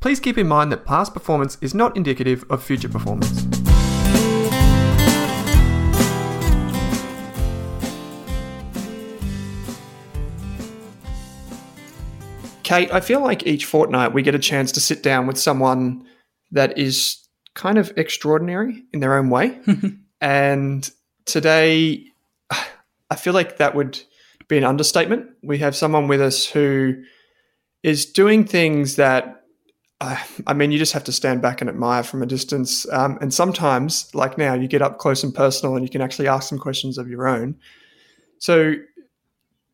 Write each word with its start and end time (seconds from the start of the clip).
please 0.00 0.20
keep 0.20 0.38
in 0.38 0.46
mind 0.46 0.72
that 0.72 0.84
past 0.84 1.12
performance 1.12 1.58
is 1.60 1.74
not 1.74 1.96
indicative 1.96 2.44
of 2.50 2.62
future 2.62 2.88
performance. 2.88 3.46
Kate, 12.62 12.92
I 12.92 13.00
feel 13.00 13.20
like 13.20 13.46
each 13.46 13.64
fortnight 13.64 14.12
we 14.12 14.20
get 14.20 14.34
a 14.34 14.38
chance 14.38 14.72
to 14.72 14.80
sit 14.80 15.02
down 15.02 15.26
with 15.26 15.38
someone 15.38 16.06
that 16.50 16.76
is 16.76 17.26
kind 17.54 17.78
of 17.78 17.90
extraordinary 17.96 18.84
in 18.92 19.00
their 19.00 19.16
own 19.16 19.30
way. 19.30 19.58
and 20.20 20.90
today, 21.24 22.04
I 23.10 23.16
feel 23.16 23.32
like 23.32 23.56
that 23.56 23.74
would 23.74 23.98
be 24.48 24.58
an 24.58 24.64
understatement. 24.64 25.30
We 25.42 25.58
have 25.58 25.74
someone 25.74 26.08
with 26.08 26.20
us 26.20 26.44
who 26.44 27.02
is 27.82 28.04
doing 28.04 28.44
things 28.44 28.96
that, 28.96 29.37
I 30.00 30.54
mean, 30.54 30.70
you 30.70 30.78
just 30.78 30.92
have 30.92 31.04
to 31.04 31.12
stand 31.12 31.42
back 31.42 31.60
and 31.60 31.68
admire 31.68 32.04
from 32.04 32.22
a 32.22 32.26
distance. 32.26 32.88
Um, 32.92 33.18
and 33.20 33.34
sometimes, 33.34 34.14
like 34.14 34.38
now, 34.38 34.54
you 34.54 34.68
get 34.68 34.80
up 34.80 34.98
close 34.98 35.24
and 35.24 35.34
personal 35.34 35.74
and 35.74 35.84
you 35.84 35.90
can 35.90 36.00
actually 36.00 36.28
ask 36.28 36.48
some 36.48 36.58
questions 36.58 36.98
of 36.98 37.08
your 37.08 37.26
own. 37.26 37.56
So, 38.38 38.74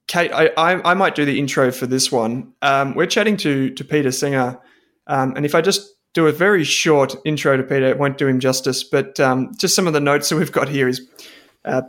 Kate, 0.06 0.32
I, 0.32 0.46
I, 0.56 0.92
I 0.92 0.94
might 0.94 1.14
do 1.14 1.26
the 1.26 1.38
intro 1.38 1.70
for 1.70 1.86
this 1.86 2.10
one. 2.10 2.52
Um, 2.62 2.94
we're 2.94 3.06
chatting 3.06 3.36
to 3.38 3.70
to 3.70 3.84
Peter 3.84 4.10
Singer, 4.10 4.58
um, 5.06 5.34
and 5.36 5.44
if 5.44 5.54
I 5.54 5.60
just 5.60 5.94
do 6.14 6.26
a 6.26 6.32
very 6.32 6.64
short 6.64 7.14
intro 7.26 7.56
to 7.56 7.62
Peter, 7.62 7.86
it 7.86 7.98
won't 7.98 8.16
do 8.16 8.26
him 8.26 8.40
justice. 8.40 8.82
But 8.82 9.20
um, 9.20 9.52
just 9.58 9.74
some 9.74 9.86
of 9.86 9.92
the 9.92 10.00
notes 10.00 10.28
that 10.30 10.36
we've 10.36 10.52
got 10.52 10.68
here 10.68 10.88
is 10.88 11.06
uh, 11.64 11.82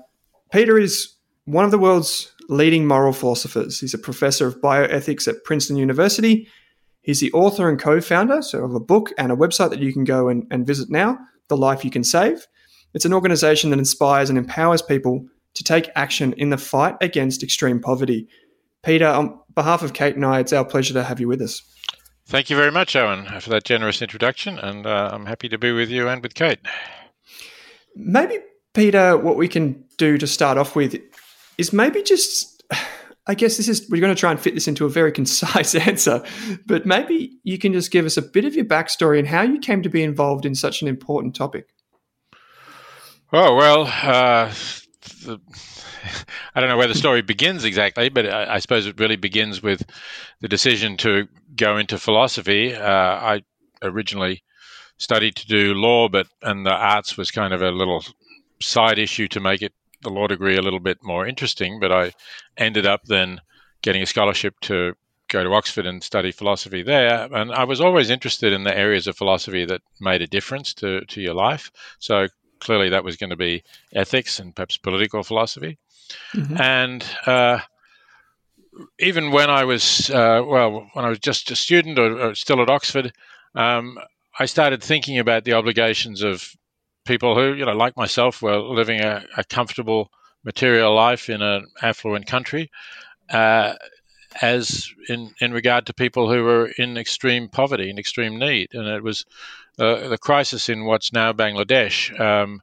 Peter 0.52 0.78
is 0.78 1.13
one 1.45 1.63
of 1.63 1.72
the 1.72 1.78
world's 1.78 2.33
leading 2.50 2.86
moral 2.86 3.13
philosophers. 3.13 3.80
He's 3.80 3.94
a 3.94 4.00
professor 4.00 4.47
of 4.47 4.59
bioethics 4.61 5.28
at 5.28 5.44
Princeton 5.44 5.78
University. 5.78 6.47
He's 7.06 7.20
the 7.20 7.31
author 7.34 7.70
and 7.70 7.80
co-founder 7.80 8.42
so 8.42 8.64
of 8.64 8.73
a 8.73 8.80
book 8.80 9.14
and 9.20 9.31
a 9.31 9.36
website 9.36 9.70
that 9.70 9.80
you 9.80 9.94
can 9.94 10.06
go 10.06 10.28
and, 10.28 10.48
and 10.50 10.66
visit 10.66 10.89
now, 10.89 11.20
The 11.50 11.56
Life 11.56 11.86
You 11.86 11.92
Can 11.92 12.03
Save. 12.03 12.47
It's 12.95 13.06
an 13.06 13.14
organization 13.14 13.70
that 13.70 13.78
inspires 13.78 14.31
and 14.31 14.39
empowers 14.39 14.81
people 14.81 15.23
to 15.53 15.64
take 15.64 15.92
action 15.95 16.34
in 16.34 16.50
the 16.50 16.58
fight 16.58 16.95
against 17.02 17.44
extreme 17.44 17.80
poverty. 17.80 18.28
Peter, 18.81 19.06
on 19.06 19.39
behalf 19.53 19.84
of 19.84 19.94
Kate 19.94 20.16
and 20.16 20.25
I, 20.25 20.39
it's 20.39 20.52
our 20.52 20.66
pleasure 20.66 20.95
to 20.95 21.03
have 21.03 21.20
you 21.20 21.28
with 21.28 21.44
us. 21.44 21.62
Thank 22.25 22.50
you 22.50 22.56
very 22.56 22.72
much, 22.72 22.95
Owen, 22.95 23.25
for 23.40 23.52
that 23.52 23.66
generous 23.66 24.02
introduction, 24.02 24.58
and 24.58 24.88
uh, 24.88 25.12
I'm 25.14 25.28
happy 25.28 25.47
to 25.50 25.59
be 25.59 25.72
with 25.72 25.90
you 25.90 26.08
and 26.08 26.23
with 26.23 26.34
Kate. 26.34 26.58
Maybe, 27.95 28.40
Peter, 28.73 29.16
what 29.16 29.38
we 29.38 29.47
can 29.47 29.86
do 29.97 30.17
to 30.17 30.25
start 30.25 30.58
off 30.58 30.75
with 30.75 31.00
is 31.59 31.72
maybe 31.72 32.02
just. 32.02 32.64
I 33.28 33.34
guess 33.34 33.58
this 33.58 33.68
is 33.68 33.88
we're 33.90 34.02
going 34.02 34.14
to 34.14 34.20
try 34.20 34.31
and 34.31 34.40
fit 34.40 34.54
this 34.54 34.68
into 34.68 34.86
a 34.86 34.90
very 34.90 35.12
concise 35.20 35.76
answer, 35.76 36.23
but 36.66 36.86
maybe 36.86 37.38
you 37.44 37.58
can 37.58 37.73
just 37.73 37.92
give 37.92 38.06
us 38.06 38.18
a 38.18 38.22
bit 38.22 38.45
of 38.45 38.56
your 38.56 38.66
backstory 38.66 39.20
and 39.20 39.28
how 39.28 39.42
you 39.42 39.59
came 39.59 39.81
to 39.84 39.90
be 39.90 40.04
involved 40.04 40.45
in 40.45 40.56
such 40.56 40.81
an 40.81 40.88
important 40.88 41.36
topic. 41.36 41.70
Oh 43.34 43.56
well, 43.56 43.84
uh, 43.84 44.53
the, 45.23 45.40
I 46.56 46.59
don't 46.59 46.70
know 46.70 46.78
where 46.78 46.88
the 46.88 46.96
story 46.96 47.22
begins 47.22 47.64
exactly, 47.64 48.09
but 48.09 48.28
I, 48.28 48.56
I, 48.56 48.59
suppose 48.59 48.86
it 48.86 49.00
really 49.00 49.16
begins 49.16 49.62
with 49.64 49.84
the 50.41 50.47
decision 50.47 50.97
to 50.97 51.28
go 51.56 51.78
into 51.78 51.97
philosophy. 51.97 52.74
Uh, 52.74 52.88
I 52.88 53.41
originally 53.81 54.44
studied 54.97 55.35
to 55.38 55.47
do 55.47 55.74
law, 55.74 56.08
but 56.08 56.28
and 56.41 56.66
the 56.66 56.72
arts 56.72 57.18
was 57.18 57.31
kind 57.31 57.53
of 57.53 57.62
a 57.62 57.72
little 57.72 58.03
side 58.62 59.00
issue 59.00 59.28
to 59.30 59.40
make 59.40 59.62
it 59.62 59.74
the 60.05 60.09
law 60.09 60.27
degree 60.27 60.55
a 60.55 60.61
little 60.61 60.79
bit 60.79 61.03
more 61.03 61.27
interesting. 61.27 61.81
But 61.81 61.91
I 61.91 62.13
ended 62.57 62.85
up 62.85 63.03
then 63.03 63.41
getting 63.81 64.01
a 64.01 64.05
scholarship 64.05 64.57
to 64.61 64.95
go 65.27 65.43
to 65.43 65.53
Oxford 65.53 65.85
and 65.85 66.03
study 66.03 66.31
philosophy 66.31 66.83
there. 66.83 67.27
And 67.33 67.51
I 67.51 67.66
was 67.66 67.81
always 67.81 68.09
interested 68.09 68.53
in 68.53 68.63
the 68.63 68.77
areas 68.77 69.07
of 69.07 69.17
philosophy 69.17 69.66
that 69.66 69.81
made 69.99 70.21
a 70.21 70.27
difference 70.27 70.73
to, 70.75 71.03
to 71.05 71.21
your 71.21 71.33
life. 71.33 71.71
So 71.99 72.27
clearly 72.59 72.89
that 72.89 73.03
was 73.03 73.17
going 73.17 73.31
to 73.31 73.35
be 73.35 73.63
ethics 73.93 74.39
and 74.39 74.55
perhaps 74.55 74.77
political 74.77 75.23
philosophy. 75.23 75.77
Mm-hmm. 76.33 76.61
And 76.61 77.05
uh, 77.25 77.59
even 78.99 79.31
when 79.31 79.49
I 79.49 79.66
was, 79.66 80.09
uh, 80.09 80.41
well, 80.45 80.89
when 80.93 81.05
I 81.05 81.09
was 81.09 81.19
just 81.19 81.51
a 81.51 81.55
student 81.55 81.97
or, 81.99 82.29
or 82.29 82.35
still 82.35 82.61
at 82.61 82.69
Oxford, 82.69 83.11
um, 83.55 83.97
I 84.37 84.45
started 84.45 84.83
thinking 84.83 85.17
about 85.17 85.43
the 85.43 85.53
obligations 85.53 86.22
of 86.22 86.55
people 87.05 87.35
who, 87.35 87.53
you 87.53 87.66
know, 87.66 87.75
like 87.75 87.95
myself, 87.95 88.41
were 88.41 88.57
living 88.57 89.01
a, 89.01 89.23
a 89.38 89.43
comfortable 89.43 90.11
material 90.43 90.93
life 90.93 91.29
in 91.29 91.41
an 91.41 91.67
affluent 91.81 92.27
country. 92.27 92.69
Uh, 93.29 93.73
as 94.41 94.93
in, 95.07 95.33
in 95.39 95.53
regard 95.53 95.85
to 95.85 95.93
people 95.93 96.31
who 96.31 96.43
were 96.43 96.67
in 96.77 96.97
extreme 96.97 97.47
poverty 97.47 97.89
and 97.89 97.99
extreme 97.99 98.38
need. 98.38 98.69
And 98.73 98.88
it 98.88 99.03
was 99.03 99.25
uh, 99.79 100.07
the 100.09 100.17
crisis 100.17 100.69
in 100.69 100.85
what's 100.85 101.13
now 101.13 101.33
Bangladesh 101.33 102.17
um, 102.19 102.61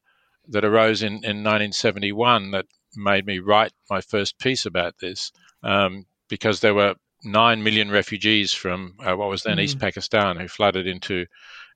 that 0.49 0.65
arose 0.65 1.03
in, 1.03 1.15
in 1.15 1.43
1971 1.43 2.51
that 2.51 2.67
made 2.95 3.27
me 3.27 3.39
write 3.39 3.73
my 3.89 4.01
first 4.01 4.39
piece 4.39 4.67
about 4.67 4.99
this 5.01 5.33
um, 5.63 6.05
because 6.29 6.61
there 6.61 6.75
were 6.75 6.95
9 7.25 7.63
million 7.63 7.91
refugees 7.91 8.53
from 8.53 8.97
uh, 9.01 9.15
what 9.15 9.31
was 9.31 9.43
then 9.43 9.57
mm. 9.57 9.63
East 9.63 9.79
Pakistan 9.79 10.37
who 10.37 10.49
flooded 10.49 10.87
into 10.87 11.27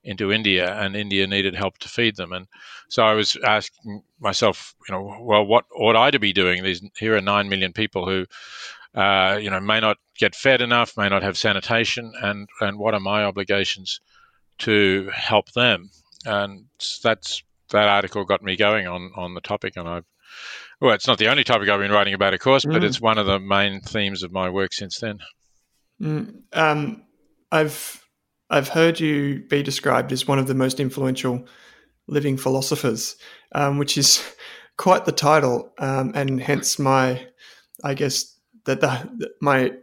into 0.07 0.31
India, 0.31 0.73
and 0.73 0.95
India 0.95 1.27
needed 1.27 1.53
help 1.53 1.77
to 1.79 1.89
feed 1.89 2.15
them. 2.15 2.31
And 2.31 2.47
so 2.89 3.03
I 3.03 3.13
was 3.13 3.37
asking 3.43 4.01
myself, 4.19 4.73
you 4.87 4.95
know, 4.95 5.17
well, 5.21 5.45
what 5.45 5.65
ought 5.75 5.95
I 5.95 6.09
to 6.11 6.19
be 6.19 6.33
doing? 6.33 6.63
These 6.63 6.81
here 6.97 7.15
are 7.15 7.21
nine 7.21 7.49
million 7.49 7.73
people 7.73 8.07
who 8.07 8.25
uh, 8.97 9.37
you 9.39 9.51
know, 9.51 9.59
may 9.59 9.79
not 9.79 9.97
get 10.17 10.35
fed 10.35 10.59
enough, 10.59 10.97
may 10.97 11.07
not 11.07 11.21
have 11.21 11.37
sanitation, 11.37 12.11
and 12.21 12.49
and 12.61 12.79
what 12.79 12.95
are 12.95 12.99
my 12.99 13.23
obligations 13.23 13.99
to 14.59 15.11
help 15.13 15.51
them? 15.51 15.91
And 16.25 16.65
that's 17.03 17.43
that 17.69 17.87
article 17.87 18.25
got 18.25 18.41
me 18.41 18.55
going 18.55 18.87
on 18.87 19.11
on 19.15 19.35
the 19.35 19.41
topic, 19.41 19.73
and 19.77 19.87
I've 19.87 20.05
well, 20.81 20.95
it's 20.95 21.07
not 21.07 21.19
the 21.19 21.29
only 21.29 21.43
topic 21.43 21.69
I've 21.69 21.79
been 21.79 21.91
writing 21.91 22.15
about, 22.15 22.33
of 22.33 22.39
course, 22.39 22.65
but 22.65 22.81
mm. 22.81 22.85
it's 22.85 22.99
one 22.99 23.17
of 23.17 23.27
the 23.27 23.39
main 23.39 23.81
themes 23.81 24.23
of 24.23 24.31
my 24.31 24.49
work 24.49 24.73
since 24.73 24.99
then. 24.99 25.19
Mm. 26.01 26.41
Um, 26.53 27.03
I've 27.51 28.03
I've 28.49 28.69
heard 28.69 28.99
you 28.99 29.43
be 29.49 29.61
described 29.61 30.11
as 30.11 30.27
one 30.27 30.39
of 30.39 30.47
the 30.47 30.55
most 30.55 30.79
influential 30.79 31.45
living 32.07 32.37
philosophers, 32.37 33.15
um, 33.53 33.77
which 33.77 33.97
is 33.97 34.23
quite 34.77 35.05
the 35.05 35.11
title, 35.11 35.73
um, 35.79 36.11
and 36.15 36.41
hence 36.41 36.79
my, 36.79 37.27
I 37.83 37.93
guess, 37.93 38.35
that 38.65 38.81
the, 38.81 39.31
my 39.41 39.73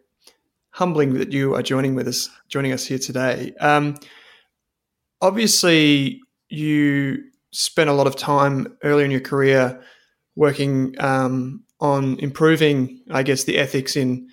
humbling 0.70 1.14
that 1.14 1.32
you 1.32 1.54
are 1.54 1.62
joining 1.62 1.94
with 1.94 2.08
us, 2.08 2.28
joining 2.48 2.72
us 2.72 2.86
here 2.86 2.98
today. 2.98 3.52
Um, 3.60 3.97
obviously, 5.20 6.20
you 6.48 7.22
spent 7.52 7.91
a 7.91 7.92
lot 7.92 8.06
of 8.06 8.16
time 8.16 8.76
earlier 8.82 9.04
in 9.04 9.10
your 9.10 9.20
career 9.20 9.81
working 10.36 10.94
um, 10.98 11.64
on 11.81 12.19
improving, 12.19 13.00
I 13.10 13.22
guess, 13.22 13.44
the 13.44 13.58
ethics 13.58 13.96
in 13.96 14.28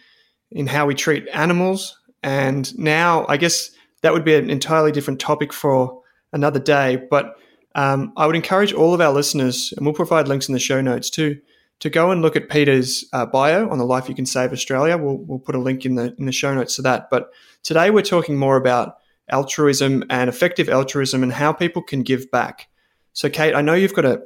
in 0.53 0.68
how 0.68 0.86
we 0.86 0.96
treat 0.96 1.28
animals, 1.31 1.98
and 2.24 2.78
now 2.78 3.25
I 3.30 3.38
guess 3.38 3.72
that 4.01 4.13
would 4.13 4.25
be 4.25 4.35
an 4.35 4.50
entirely 4.50 4.91
different 4.91 5.19
topic 5.19 5.53
for 5.53 6.01
another 6.34 6.59
day. 6.59 7.01
But 7.09 7.35
um, 7.75 8.13
I 8.17 8.25
would 8.25 8.35
encourage 8.35 8.73
all 8.73 8.94
of 8.94 9.01
our 9.01 9.13
listeners, 9.13 9.74
and 9.75 9.86
we'll 9.86 9.95
provide 9.95 10.27
links 10.27 10.48
in 10.48 10.53
the 10.53 10.59
show 10.59 10.81
notes 10.81 11.09
too, 11.09 11.39
to 11.80 11.89
go 11.89 12.12
and 12.12 12.21
look 12.21 12.36
at 12.36 12.50
Peter's 12.50 13.06
uh, 13.13 13.25
bio 13.25 13.69
on 13.69 13.77
the 13.77 13.86
Life 13.86 14.09
You 14.09 14.15
Can 14.15 14.25
Save 14.25 14.51
Australia. 14.51 14.98
We'll, 14.98 15.18
we'll 15.18 15.39
put 15.39 15.56
a 15.56 15.59
link 15.59 15.86
in 15.86 15.95
the 15.95 16.15
in 16.18 16.25
the 16.25 16.31
show 16.31 16.53
notes 16.53 16.75
to 16.75 16.81
that. 16.83 17.09
But 17.09 17.31
today 17.63 17.89
we're 17.89 18.01
talking 18.01 18.38
more 18.38 18.57
about 18.57 18.98
altruism 19.30 20.04
and 20.09 20.30
effective 20.30 20.69
altruism 20.69 21.24
and 21.24 21.31
how 21.31 21.54
people 21.54 21.81
can 21.81 22.04
give 22.04 22.30
back. 22.30 22.68
So, 23.13 23.30
Kate, 23.30 23.56
I 23.56 23.62
know 23.62 23.74
you've 23.74 23.94
got 23.94 24.06
a 24.06 24.21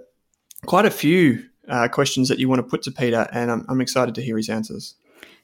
quite 0.66 0.86
a 0.86 0.92
few 0.92 1.46
uh, 1.70 1.88
questions 1.88 2.30
that 2.30 2.40
you 2.40 2.50
want 2.50 2.60
to 2.60 2.64
put 2.64 2.84
to 2.84 2.92
Peter, 2.92 3.28
and 3.32 3.52
I'm, 3.52 3.66
I'm 3.70 3.82
excited 3.82 4.16
to 4.16 4.22
hear 4.22 4.38
his 4.38 4.50
answers. 4.50 4.96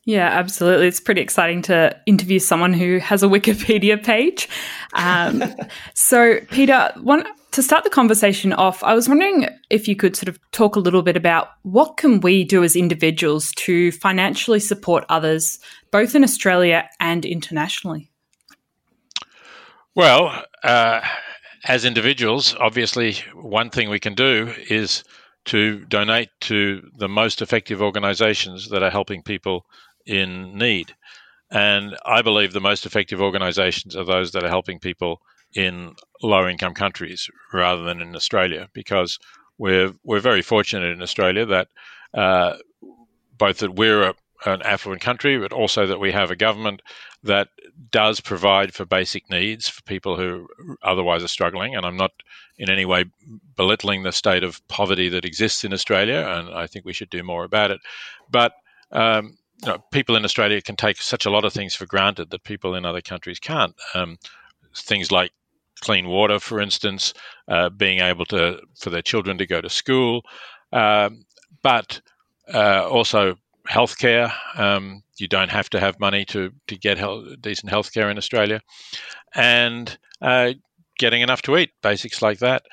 Yeah, 0.03 0.27
absolutely. 0.27 0.87
It's 0.87 0.99
pretty 0.99 1.21
exciting 1.21 1.61
to 1.63 1.95
interview 2.07 2.39
someone 2.39 2.73
who 2.73 2.97
has 2.97 3.21
a 3.21 3.27
Wikipedia 3.27 4.03
page. 4.03 4.49
Um, 4.93 5.43
so, 5.93 6.39
Peter, 6.49 6.91
one 7.01 7.25
to 7.51 7.61
start 7.61 7.83
the 7.83 7.89
conversation 7.89 8.53
off, 8.53 8.81
I 8.83 8.93
was 8.93 9.09
wondering 9.09 9.47
if 9.69 9.87
you 9.87 9.95
could 9.95 10.15
sort 10.15 10.29
of 10.29 10.39
talk 10.51 10.75
a 10.75 10.79
little 10.79 11.01
bit 11.01 11.17
about 11.17 11.49
what 11.63 11.97
can 11.97 12.21
we 12.21 12.45
do 12.45 12.63
as 12.63 12.75
individuals 12.75 13.51
to 13.57 13.91
financially 13.91 14.59
support 14.59 15.03
others, 15.09 15.59
both 15.91 16.15
in 16.15 16.23
Australia 16.23 16.89
and 16.99 17.25
internationally. 17.25 18.09
Well, 19.95 20.45
uh, 20.63 21.01
as 21.65 21.83
individuals, 21.83 22.55
obviously, 22.57 23.15
one 23.33 23.69
thing 23.69 23.89
we 23.89 23.99
can 23.99 24.15
do 24.15 24.53
is 24.69 25.03
to 25.45 25.83
donate 25.85 26.29
to 26.41 26.89
the 26.95 27.09
most 27.09 27.41
effective 27.41 27.81
organizations 27.81 28.69
that 28.69 28.81
are 28.81 28.89
helping 28.89 29.21
people 29.21 29.65
in 30.05 30.57
need. 30.57 30.95
And 31.51 31.97
I 32.05 32.21
believe 32.21 32.53
the 32.53 32.61
most 32.61 32.85
effective 32.85 33.21
organizations 33.21 33.95
are 33.95 34.05
those 34.05 34.31
that 34.31 34.43
are 34.43 34.49
helping 34.49 34.79
people 34.79 35.21
in 35.53 35.95
low 36.23 36.47
income 36.47 36.73
countries 36.73 37.29
rather 37.53 37.83
than 37.83 38.01
in 38.01 38.15
Australia 38.15 38.69
because 38.73 39.19
we're, 39.57 39.93
we're 40.03 40.21
very 40.21 40.41
fortunate 40.41 40.91
in 40.91 41.01
Australia 41.01 41.45
that 41.45 41.67
uh, 42.13 42.55
both 43.37 43.57
that 43.57 43.75
we're 43.75 44.03
a, 44.03 44.15
an 44.45 44.61
affluent 44.63 45.01
country, 45.01 45.37
but 45.37 45.51
also 45.51 45.85
that 45.85 45.99
we 45.99 46.11
have 46.11 46.31
a 46.31 46.35
government 46.35 46.81
that 47.23 47.49
does 47.91 48.19
provide 48.19 48.73
for 48.73 48.85
basic 48.85 49.29
needs 49.29 49.67
for 49.67 49.83
people 49.83 50.15
who 50.15 50.47
otherwise 50.81 51.23
are 51.23 51.27
struggling. 51.27 51.75
And 51.75 51.85
I'm 51.85 51.97
not 51.97 52.11
in 52.57 52.69
any 52.69 52.85
way 52.85 53.05
belittling 53.55 54.03
the 54.03 54.11
state 54.11 54.43
of 54.43 54.65
poverty 54.67 55.09
that 55.09 55.25
exists 55.25 55.63
in 55.63 55.73
Australia, 55.73 56.25
and 56.35 56.49
I 56.49 56.67
think 56.67 56.85
we 56.85 56.93
should 56.93 57.09
do 57.09 57.23
more 57.23 57.43
about 57.43 57.71
it. 57.71 57.79
But 58.29 58.53
um, 58.91 59.37
you 59.63 59.71
know, 59.71 59.77
people 59.91 60.15
in 60.15 60.25
Australia 60.25 60.61
can 60.61 60.75
take 60.75 61.01
such 61.01 61.25
a 61.25 61.29
lot 61.29 61.45
of 61.45 61.53
things 61.53 61.75
for 61.75 61.85
granted 61.85 62.29
that 62.31 62.43
people 62.43 62.75
in 62.75 62.85
other 62.85 63.01
countries 63.01 63.39
can't. 63.39 63.75
Um, 63.93 64.17
things 64.75 65.11
like 65.11 65.31
clean 65.81 66.07
water, 66.07 66.39
for 66.39 66.59
instance, 66.59 67.13
uh, 67.47 67.69
being 67.69 67.99
able 67.99 68.25
to 68.25 68.59
for 68.79 68.89
their 68.89 69.01
children 69.01 69.37
to 69.37 69.45
go 69.45 69.61
to 69.61 69.69
school, 69.69 70.23
um, 70.71 71.25
but 71.61 72.01
uh, 72.53 72.87
also 72.87 73.35
healthcare. 73.69 74.31
Um, 74.55 75.03
you 75.17 75.27
don't 75.27 75.51
have 75.51 75.69
to 75.71 75.79
have 75.79 75.99
money 75.99 76.25
to 76.25 76.51
to 76.67 76.77
get 76.77 76.97
health, 76.97 77.25
decent 77.41 77.71
healthcare 77.71 78.09
in 78.09 78.17
Australia, 78.17 78.61
and 79.35 79.97
uh, 80.21 80.53
getting 80.97 81.21
enough 81.21 81.41
to 81.43 81.57
eat, 81.57 81.71
basics 81.81 82.21
like 82.21 82.39
that. 82.39 82.63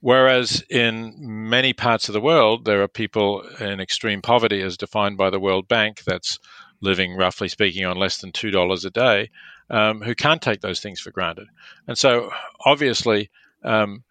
Whereas 0.00 0.62
in 0.70 1.14
many 1.18 1.72
parts 1.72 2.08
of 2.08 2.12
the 2.12 2.20
world, 2.20 2.64
there 2.64 2.82
are 2.82 2.88
people 2.88 3.42
in 3.60 3.80
extreme 3.80 4.22
poverty, 4.22 4.62
as 4.62 4.76
defined 4.76 5.16
by 5.16 5.30
the 5.30 5.40
World 5.40 5.66
Bank, 5.66 6.04
that's 6.04 6.38
living, 6.80 7.16
roughly 7.16 7.48
speaking, 7.48 7.84
on 7.84 7.96
less 7.96 8.18
than 8.18 8.30
$2 8.30 8.84
a 8.84 8.90
day, 8.90 9.30
um, 9.70 10.00
who 10.00 10.14
can't 10.14 10.40
take 10.40 10.60
those 10.60 10.80
things 10.80 11.00
for 11.00 11.10
granted. 11.10 11.48
And 11.88 11.98
so, 11.98 12.30
obviously, 12.64 13.30
um, 13.64 14.04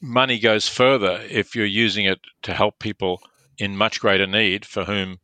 money 0.00 0.38
goes 0.38 0.68
further 0.68 1.24
if 1.28 1.56
you're 1.56 1.66
using 1.66 2.04
it 2.04 2.20
to 2.42 2.52
help 2.52 2.78
people 2.78 3.20
in 3.58 3.76
much 3.76 4.00
greater 4.00 4.26
need 4.26 4.64
for 4.64 4.84
whom 4.84 5.18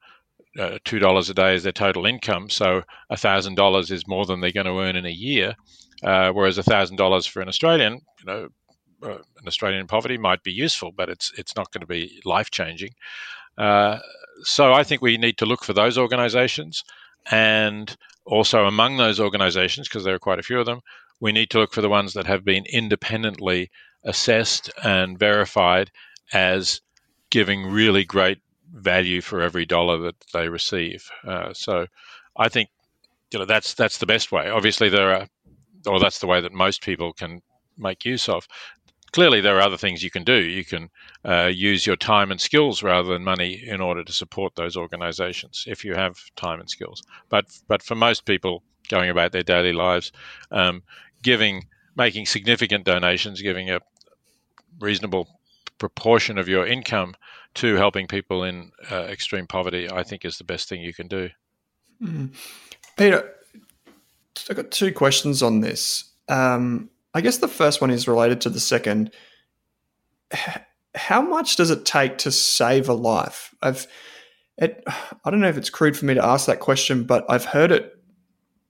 uh, 0.59 0.79
two 0.85 0.99
dollars 0.99 1.29
a 1.31 1.35
day 1.35 1.55
is 1.55 1.63
their 1.63 1.73
total 1.73 2.07
income. 2.07 2.49
So 2.49 2.83
a 3.11 3.17
thousand 3.17 3.57
dollars 3.57 3.91
is 3.91 4.07
more 4.07 4.25
than 4.25 4.41
they're 4.41 4.53
going 4.53 4.67
to 4.67 4.79
earn 4.81 4.97
in 4.97 5.07
a 5.07 5.11
year. 5.11 5.55
Uh, 6.03 6.31
whereas 6.31 6.59
a 6.59 6.63
thousand 6.63 6.97
dollars 6.97 7.27
for 7.27 7.41
an 7.41 7.49
Australian, 7.49 7.95
you 7.95 8.25
know, 8.27 8.49
an 9.05 9.47
Australian 9.47 9.81
in 9.81 9.87
poverty 9.87 10.19
might 10.19 10.43
be 10.43 10.53
useful, 10.53 10.93
but 10.93 11.09
it's 11.09 11.33
it's 11.37 11.57
not 11.57 11.71
going 11.73 11.81
to 11.81 11.87
be 11.87 12.21
life 12.25 12.51
changing. 12.51 12.95
Uh, 13.57 13.99
so 14.43 14.73
I 14.73 14.83
think 14.83 15.01
we 15.01 15.17
need 15.17 15.39
to 15.39 15.47
look 15.47 15.65
for 15.65 15.73
those 15.73 15.97
organisations, 15.99 16.85
and 17.31 17.97
also 18.27 18.67
among 18.67 18.97
those 18.97 19.21
organisations, 19.21 19.89
because 19.89 20.05
there 20.05 20.15
are 20.15 20.19
quite 20.21 20.39
a 20.39 20.43
few 20.43 20.59
of 20.59 20.67
them, 20.67 20.81
we 21.21 21.33
need 21.33 21.51
to 21.51 21.59
look 21.59 21.73
for 21.73 21.83
the 21.83 21.89
ones 21.89 22.15
that 22.15 22.27
have 22.27 22.45
been 22.45 22.65
independently 22.67 23.71
assessed 24.05 24.71
and 24.83 25.19
verified 25.19 25.91
as 26.33 26.81
giving 27.31 27.67
really 27.67 28.05
great 28.05 28.39
value 28.73 29.21
for 29.21 29.41
every 29.41 29.65
dollar 29.65 29.99
that 29.99 30.17
they 30.33 30.49
receive. 30.49 31.09
Uh, 31.27 31.53
so 31.53 31.87
I 32.37 32.49
think 32.49 32.69
you 33.33 33.39
know 33.39 33.45
that's 33.45 33.75
that's 33.75 33.99
the 33.99 34.07
best 34.07 34.33
way. 34.33 34.49
Obviously, 34.49 34.89
there 34.89 35.15
are, 35.15 35.27
or 35.87 36.01
that's 36.01 36.19
the 36.19 36.27
way 36.27 36.41
that 36.41 36.53
most 36.53 36.83
people 36.83 37.13
can 37.13 37.41
make 37.77 38.05
use 38.05 38.29
of. 38.29 38.47
Clearly, 39.15 39.41
there 39.41 39.57
are 39.59 39.63
other 39.63 39.77
things 39.77 40.03
you 40.03 40.11
can 40.11 40.25
do. 40.25 40.35
You 40.35 40.65
can 40.65 40.91
uh, 41.25 41.47
use 41.47 41.87
your 41.87 41.95
time 41.95 42.33
and 42.33 42.41
skills 42.41 42.83
rather 42.83 43.13
than 43.13 43.23
money 43.23 43.63
in 43.65 43.81
order 43.81 44.03
to 44.03 44.13
support 44.13 44.57
those 44.57 44.77
organisations 44.77 45.67
if 45.69 45.85
you 45.85 45.95
have 45.95 46.17
time 46.35 46.59
and 46.59 46.69
skills. 46.69 47.01
But 47.29 47.45
but 47.69 47.81
for 47.81 47.95
most 47.95 48.25
people 48.25 48.65
going 48.89 49.11
about 49.11 49.31
their 49.31 49.45
daily 49.45 49.73
lives, 49.73 50.11
um, 50.51 50.83
giving, 51.23 51.69
making 51.95 52.27
significant 52.27 52.85
donations, 52.87 53.41
giving 53.41 53.71
a 53.71 53.79
reasonable 54.81 55.29
proportion 55.79 56.37
of 56.37 56.49
your 56.49 56.67
income 56.67 57.15
to 57.55 57.77
helping 57.77 58.09
people 58.09 58.43
in 58.43 58.73
uh, 58.91 59.05
extreme 59.05 59.47
poverty, 59.47 59.89
I 59.89 60.03
think 60.03 60.25
is 60.25 60.39
the 60.39 60.45
best 60.45 60.69
thing 60.69 60.81
you 60.81 60.93
can 60.93 61.07
do. 61.07 61.31
Mm. 62.03 62.35
Peter, 62.97 63.33
I've 64.51 64.57
got 64.57 64.73
two 64.73 64.93
questions 64.93 65.41
on 65.41 65.61
this. 65.61 66.11
Um, 66.29 66.91
I 67.15 67.21
guess 67.21 67.39
the 67.39 67.49
first 67.49 67.81
one 67.81 67.91
is 67.91 68.09
related 68.09 68.41
to 68.43 68.51
the 68.51 68.61
second. 68.61 69.13
How 70.95 71.23
much 71.23 71.57
does 71.57 71.71
it 71.71 71.85
take 71.85 72.19
to 72.19 72.33
save 72.33 72.89
a 72.89 72.95
life? 72.95 73.55
I've, 73.63 73.87
it, 74.59 74.83
I 74.87 75.31
don't 75.31 75.41
know 75.41 75.49
if 75.49 75.57
it's 75.57 75.71
crude 75.71 75.97
for 75.97 76.05
me 76.05 76.15
to 76.15 76.25
ask 76.25 76.47
that 76.47 76.61
question, 76.61 77.05
but 77.05 77.25
I've 77.29 77.45
heard 77.45 77.73
it 77.73 77.93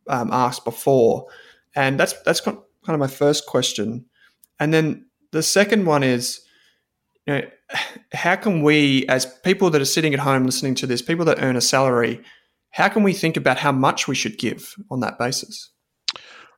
um, 0.08 0.30
asked 0.32 0.64
before, 0.64 1.26
and 1.74 1.98
that's 1.98 2.14
that's 2.22 2.40
kind 2.40 2.58
of 2.88 2.98
my 2.98 3.06
first 3.06 3.46
question. 3.46 4.06
And 4.60 4.72
then 4.72 5.06
the 5.32 5.42
second 5.42 5.86
one 5.86 6.02
is, 6.02 6.40
you 7.26 7.34
know, 7.34 7.42
how 8.12 8.36
can 8.36 8.62
we, 8.62 9.06
as 9.08 9.26
people 9.40 9.70
that 9.70 9.80
are 9.82 9.86
sitting 9.86 10.14
at 10.14 10.20
home 10.20 10.44
listening 10.44 10.74
to 10.76 10.86
this, 10.86 11.02
people 11.02 11.24
that 11.24 11.42
earn 11.42 11.56
a 11.56 11.60
salary, 11.60 12.22
how 12.70 12.88
can 12.88 13.02
we 13.02 13.12
think 13.12 13.36
about 13.36 13.58
how 13.58 13.72
much 13.72 14.06
we 14.06 14.14
should 14.14 14.38
give 14.38 14.74
on 14.90 15.00
that 15.00 15.18
basis? 15.18 15.70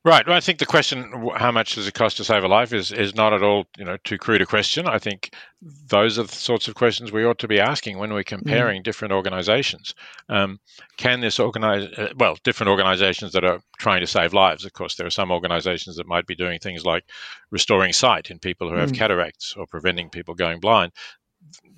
Right. 0.07 0.25
Well, 0.25 0.37
I 0.37 0.41
think 0.41 0.61
the 0.61 0.67
question, 0.67 1.33
how 1.35 1.51
much 1.51 1.75
does 1.75 1.89
it 1.89 1.95
cost 1.95 2.19
to 2.19 2.25
save 2.25 2.45
a 2.45 2.47
life, 2.47 2.73
is 2.73 2.93
is 2.93 3.17
not 3.17 3.33
at 3.33 3.43
all, 3.43 3.65
you 3.77 3.85
know, 3.85 3.97
too 4.05 4.19
crude 4.19 4.41
a 4.41 4.47
question. 4.47 4.87
I 4.87 5.01
think 5.01 5.35
those 5.61 6.17
are 6.17 6.23
the 6.23 6.33
sorts 6.33 6.69
of 6.69 6.77
questions 6.77 7.11
we 7.11 7.25
ought 7.25 7.41
to 7.41 7.49
be 7.49 7.59
asking 7.59 7.99
when 7.99 8.13
we're 8.13 8.21
mm. 8.21 8.39
comparing 8.39 8.83
mm. 8.83 8.85
different 8.85 9.13
organisations. 9.13 9.97
Um, 10.29 10.61
can 10.97 11.23
this 11.23 11.41
organize? 11.41 11.89
Uh, 11.99 12.13
well, 12.17 12.39
different 12.45 12.71
organisations 12.71 13.33
that 13.33 13.45
are 13.45 13.59
trying 13.81 14.01
to 14.01 14.07
save 14.07 14.33
lives. 14.33 14.65
Of 14.65 14.75
course, 14.75 14.95
there 14.95 15.09
are 15.09 15.11
some 15.19 15.33
organisations 15.33 15.97
that 15.97 16.07
might 16.07 16.29
be 16.29 16.37
doing 16.37 16.61
things 16.61 16.85
like 16.85 17.03
restoring 17.51 17.93
sight 17.93 18.31
in 18.31 18.39
people 18.39 18.71
who 18.71 18.77
have 18.77 18.93
mm. 18.93 18.99
cataracts 18.99 19.55
or 19.57 19.67
preventing 19.67 20.11
people 20.11 20.37
going 20.37 20.61
blind 20.61 20.93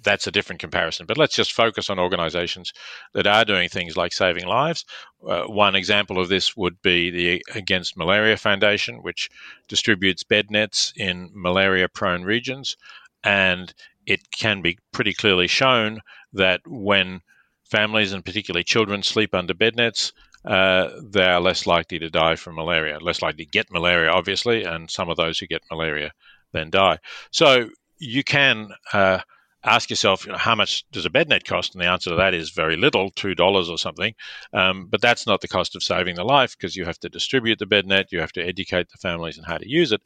that's 0.02 0.26
a 0.26 0.30
different 0.30 0.60
comparison. 0.60 1.06
But 1.06 1.18
let's 1.18 1.34
just 1.34 1.52
focus 1.52 1.90
on 1.90 1.98
organizations 1.98 2.72
that 3.14 3.26
are 3.26 3.44
doing 3.44 3.68
things 3.68 3.96
like 3.96 4.12
saving 4.12 4.46
lives. 4.46 4.84
Uh, 5.26 5.44
one 5.44 5.74
example 5.74 6.20
of 6.20 6.28
this 6.28 6.56
would 6.56 6.80
be 6.82 7.10
the 7.10 7.44
Against 7.54 7.96
Malaria 7.96 8.36
Foundation, 8.36 9.02
which 9.02 9.28
distributes 9.68 10.22
bed 10.22 10.50
nets 10.50 10.92
in 10.96 11.30
malaria 11.34 11.88
prone 11.88 12.22
regions. 12.22 12.76
And 13.24 13.72
it 14.06 14.30
can 14.30 14.62
be 14.62 14.78
pretty 14.92 15.12
clearly 15.12 15.48
shown 15.48 16.00
that 16.32 16.60
when 16.66 17.20
families 17.64 18.12
and 18.12 18.24
particularly 18.24 18.64
children 18.64 19.02
sleep 19.02 19.34
under 19.34 19.54
bed 19.54 19.76
nets, 19.76 20.12
uh, 20.44 20.88
they 21.02 21.24
are 21.24 21.40
less 21.40 21.66
likely 21.66 21.98
to 21.98 22.08
die 22.08 22.36
from 22.36 22.54
malaria, 22.54 22.98
less 23.00 23.20
likely 23.20 23.44
to 23.44 23.50
get 23.50 23.70
malaria, 23.70 24.10
obviously, 24.10 24.64
and 24.64 24.90
some 24.90 25.10
of 25.10 25.16
those 25.16 25.38
who 25.38 25.46
get 25.46 25.62
malaria 25.70 26.12
then 26.52 26.70
die. 26.70 26.98
So 27.32 27.68
you 27.98 28.22
can 28.24 28.70
uh, 28.92 29.18
ask 29.68 29.90
yourself, 29.90 30.26
you 30.26 30.32
know, 30.32 30.38
how 30.38 30.54
much 30.54 30.84
does 30.90 31.06
a 31.06 31.10
bed 31.10 31.28
net 31.28 31.44
cost? 31.44 31.74
And 31.74 31.82
the 31.82 31.88
answer 31.88 32.10
to 32.10 32.16
that 32.16 32.34
is 32.34 32.50
very 32.50 32.76
little, 32.76 33.10
two 33.10 33.34
dollars 33.34 33.68
or 33.68 33.78
something. 33.78 34.14
Um, 34.52 34.86
but 34.86 35.00
that's 35.00 35.26
not 35.26 35.40
the 35.40 35.48
cost 35.48 35.76
of 35.76 35.82
saving 35.82 36.16
the 36.16 36.24
life 36.24 36.56
because 36.56 36.76
you 36.76 36.84
have 36.84 36.98
to 37.00 37.08
distribute 37.08 37.58
the 37.58 37.66
bed 37.66 37.86
net, 37.86 38.12
you 38.12 38.20
have 38.20 38.32
to 38.32 38.42
educate 38.42 38.88
the 38.90 38.98
families 38.98 39.38
on 39.38 39.44
how 39.44 39.58
to 39.58 39.68
use 39.68 39.92
it. 39.92 40.02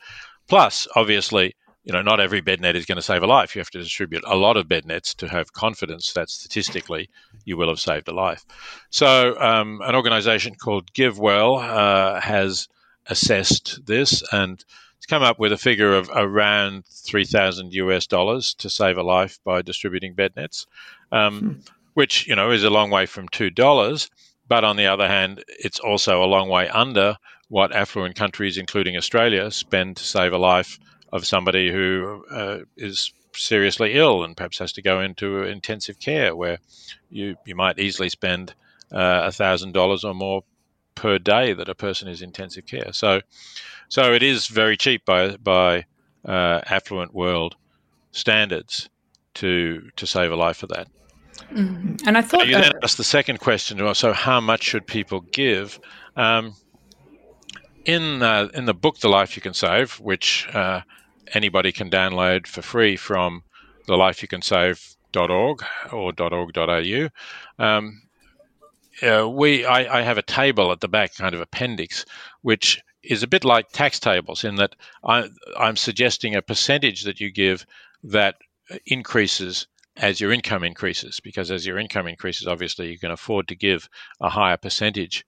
Plus, 0.48 0.88
obviously, 0.96 1.54
you 1.84 1.92
know, 1.92 2.02
not 2.02 2.20
every 2.20 2.40
bed 2.40 2.60
net 2.60 2.76
is 2.76 2.86
going 2.86 2.96
to 2.96 3.02
save 3.02 3.22
a 3.22 3.26
life. 3.26 3.54
You 3.54 3.60
have 3.60 3.70
to 3.70 3.78
distribute 3.78 4.22
a 4.26 4.36
lot 4.36 4.56
of 4.56 4.68
bed 4.68 4.84
nets 4.86 5.14
to 5.14 5.28
have 5.28 5.52
confidence 5.52 6.12
that 6.12 6.30
statistically 6.30 7.08
you 7.44 7.56
will 7.56 7.68
have 7.68 7.80
saved 7.80 8.08
a 8.08 8.14
life. 8.14 8.44
So, 8.90 9.38
um, 9.40 9.80
an 9.82 9.94
organization 9.94 10.54
called 10.54 10.92
GiveWell 10.92 11.60
uh, 11.60 12.20
has 12.20 12.68
assessed 13.06 13.84
this 13.84 14.22
and 14.32 14.64
come 15.12 15.22
up 15.22 15.38
with 15.38 15.52
a 15.52 15.58
figure 15.58 15.94
of 15.94 16.08
around 16.14 16.86
3,000 16.86 17.74
US 17.74 18.06
dollars 18.06 18.54
to 18.54 18.70
save 18.70 18.96
a 18.96 19.02
life 19.02 19.38
by 19.44 19.60
distributing 19.60 20.14
bed 20.14 20.32
nets, 20.36 20.66
um, 21.10 21.38
hmm. 21.38 21.60
which, 21.92 22.26
you 22.26 22.34
know, 22.34 22.50
is 22.50 22.64
a 22.64 22.70
long 22.70 22.90
way 22.90 23.04
from 23.04 23.28
$2. 23.28 24.10
But 24.48 24.64
on 24.64 24.76
the 24.76 24.86
other 24.86 25.06
hand, 25.06 25.44
it's 25.46 25.80
also 25.80 26.24
a 26.24 26.32
long 26.34 26.48
way 26.48 26.66
under 26.70 27.18
what 27.48 27.76
affluent 27.76 28.16
countries, 28.16 28.56
including 28.56 28.96
Australia, 28.96 29.50
spend 29.50 29.98
to 29.98 30.04
save 30.04 30.32
a 30.32 30.38
life 30.38 30.78
of 31.12 31.26
somebody 31.26 31.70
who 31.70 32.24
uh, 32.30 32.58
is 32.78 33.12
seriously 33.34 33.92
ill 33.92 34.24
and 34.24 34.34
perhaps 34.34 34.60
has 34.60 34.72
to 34.72 34.82
go 34.82 35.02
into 35.02 35.42
intensive 35.42 36.00
care, 36.00 36.34
where 36.34 36.56
you, 37.10 37.36
you 37.44 37.54
might 37.54 37.78
easily 37.78 38.08
spend 38.08 38.54
uh, 38.90 39.24
a 39.24 39.32
thousand 39.32 39.72
dollars 39.72 40.04
or 40.04 40.14
more 40.14 40.42
per 40.94 41.18
day 41.18 41.52
that 41.52 41.68
a 41.68 41.74
person 41.74 42.08
is 42.08 42.22
in 42.22 42.28
intensive 42.28 42.66
care. 42.66 42.92
So, 42.92 43.20
so 43.88 44.12
it 44.12 44.22
is 44.22 44.46
very 44.46 44.76
cheap 44.76 45.04
by 45.04 45.36
by 45.36 45.86
uh, 46.24 46.60
affluent 46.66 47.14
world 47.14 47.56
standards 48.12 48.88
to 49.34 49.90
to 49.96 50.06
save 50.06 50.32
a 50.32 50.36
life 50.36 50.58
for 50.58 50.66
that. 50.68 50.88
Mm-hmm. 51.52 52.06
And 52.06 52.16
I 52.16 52.22
thought 52.22 52.46
you 52.46 52.54
then 52.54 52.72
asked 52.82 52.96
the 52.96 53.04
second 53.04 53.40
question. 53.40 53.94
So, 53.94 54.12
how 54.12 54.40
much 54.40 54.62
should 54.62 54.86
people 54.86 55.20
give? 55.20 55.80
Um, 56.16 56.54
in 57.84 58.22
uh, 58.22 58.48
in 58.54 58.64
the 58.64 58.74
book, 58.74 58.98
The 58.98 59.08
Life 59.08 59.36
You 59.36 59.42
Can 59.42 59.54
Save, 59.54 59.94
which 60.00 60.46
uh, 60.52 60.82
anybody 61.34 61.72
can 61.72 61.90
download 61.90 62.46
for 62.46 62.62
free 62.62 62.96
from 62.96 63.42
the 63.86 63.94
lifeyoucansave.org 63.94 65.64
or 65.92 66.12
.org.au. 66.18 67.08
Um, 67.58 68.02
uh, 69.02 69.28
we 69.28 69.64
I, 69.64 69.98
I, 69.98 70.02
have 70.02 70.18
a 70.18 70.22
table 70.22 70.72
at 70.72 70.80
the 70.80 70.88
back, 70.88 71.14
kind 71.14 71.34
of 71.34 71.40
appendix, 71.40 72.04
which 72.42 72.80
is 73.02 73.22
a 73.22 73.28
bit 73.28 73.44
like 73.44 73.70
tax 73.70 73.98
tables 73.98 74.44
in 74.44 74.56
that 74.56 74.76
I, 75.04 75.28
I'm 75.58 75.76
suggesting 75.76 76.34
a 76.34 76.42
percentage 76.42 77.02
that 77.02 77.20
you 77.20 77.30
give 77.30 77.66
that 78.04 78.36
increases 78.86 79.66
as 79.96 80.20
your 80.20 80.32
income 80.32 80.64
increases, 80.64 81.20
because 81.20 81.50
as 81.50 81.66
your 81.66 81.78
income 81.78 82.06
increases, 82.06 82.46
obviously 82.46 82.90
you 82.90 82.98
can 82.98 83.10
afford 83.10 83.48
to 83.48 83.54
give 83.54 83.88
a 84.20 84.30
higher 84.30 84.56
percentage 84.56 85.24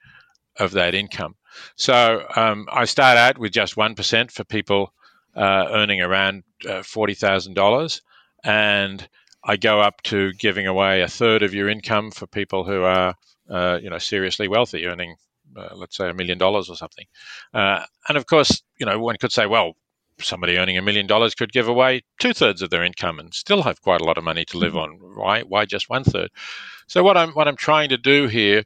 of 0.58 0.72
that 0.72 0.94
income. 0.94 1.34
So 1.76 2.26
um, 2.34 2.66
I 2.72 2.84
start 2.84 3.18
out 3.18 3.38
with 3.38 3.52
just 3.52 3.76
1% 3.76 4.30
for 4.30 4.44
people 4.44 4.92
uh, 5.36 5.66
earning 5.70 6.00
around 6.00 6.44
uh, 6.66 6.80
$40,000. 6.80 8.00
And 8.44 9.08
I 9.44 9.56
go 9.56 9.80
up 9.80 10.02
to 10.04 10.32
giving 10.34 10.66
away 10.66 11.02
a 11.02 11.08
third 11.08 11.42
of 11.42 11.54
your 11.54 11.68
income 11.68 12.10
for 12.10 12.26
people 12.26 12.64
who 12.64 12.82
are, 12.82 13.14
uh, 13.50 13.78
you 13.82 13.90
know, 13.90 13.98
seriously 13.98 14.48
wealthy, 14.48 14.86
earning, 14.86 15.16
uh, 15.56 15.74
let's 15.74 15.96
say, 15.96 16.08
a 16.08 16.14
million 16.14 16.38
dollars 16.38 16.70
or 16.70 16.76
something. 16.76 17.06
Uh, 17.52 17.84
and 18.08 18.16
of 18.16 18.26
course, 18.26 18.62
you 18.78 18.86
know, 18.86 18.98
one 18.98 19.16
could 19.16 19.32
say, 19.32 19.46
well, 19.46 19.74
somebody 20.20 20.58
earning 20.58 20.78
a 20.78 20.82
million 20.82 21.06
dollars 21.06 21.34
could 21.34 21.52
give 21.52 21.68
away 21.68 22.02
two 22.20 22.32
thirds 22.32 22.62
of 22.62 22.70
their 22.70 22.84
income 22.84 23.18
and 23.18 23.34
still 23.34 23.62
have 23.62 23.82
quite 23.82 24.00
a 24.00 24.04
lot 24.04 24.18
of 24.18 24.24
money 24.24 24.44
to 24.44 24.58
live 24.58 24.74
mm-hmm. 24.74 25.04
on. 25.04 25.16
Why? 25.16 25.42
Why 25.42 25.64
just 25.64 25.90
one 25.90 26.04
third? 26.04 26.30
So 26.86 27.02
what 27.02 27.16
I'm 27.16 27.32
what 27.32 27.48
I'm 27.48 27.56
trying 27.56 27.88
to 27.88 27.96
do 27.96 28.28
here 28.28 28.64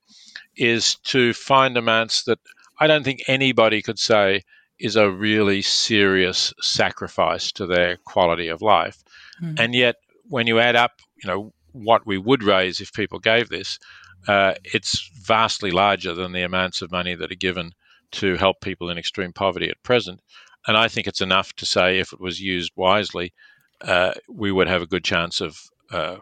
is 0.56 0.96
to 1.04 1.32
find 1.32 1.76
amounts 1.76 2.24
that 2.24 2.38
I 2.80 2.86
don't 2.86 3.04
think 3.04 3.22
anybody 3.28 3.82
could 3.82 3.98
say 3.98 4.42
is 4.78 4.96
a 4.96 5.10
really 5.10 5.62
serious 5.62 6.52
sacrifice 6.60 7.50
to 7.52 7.66
their 7.66 7.96
quality 8.04 8.48
of 8.48 8.62
life. 8.62 9.02
Mm. 9.42 9.58
And 9.58 9.74
yet, 9.74 9.96
when 10.28 10.46
you 10.46 10.60
add 10.60 10.76
up, 10.76 10.92
you 11.22 11.28
know, 11.28 11.52
what 11.72 12.06
we 12.06 12.18
would 12.18 12.42
raise 12.42 12.80
if 12.80 12.92
people 12.92 13.18
gave 13.18 13.48
this, 13.48 13.78
uh, 14.26 14.54
it's 14.64 15.10
vastly 15.22 15.70
larger 15.70 16.14
than 16.14 16.32
the 16.32 16.42
amounts 16.42 16.82
of 16.82 16.90
money 16.90 17.14
that 17.14 17.30
are 17.32 17.36
given 17.36 17.72
to 18.10 18.36
help 18.36 18.60
people 18.60 18.90
in 18.90 18.98
extreme 18.98 19.32
poverty 19.32 19.68
at 19.68 19.82
present. 19.82 20.20
And 20.66 20.76
I 20.76 20.88
think 20.88 21.06
it's 21.06 21.20
enough 21.20 21.52
to 21.54 21.66
say 21.66 21.98
if 21.98 22.12
it 22.12 22.20
was 22.20 22.40
used 22.40 22.72
wisely, 22.76 23.32
uh, 23.80 24.12
we 24.28 24.50
would 24.50 24.68
have 24.68 24.82
a 24.82 24.86
good 24.86 25.04
chance 25.04 25.40
of, 25.40 25.58
uh, 25.92 26.16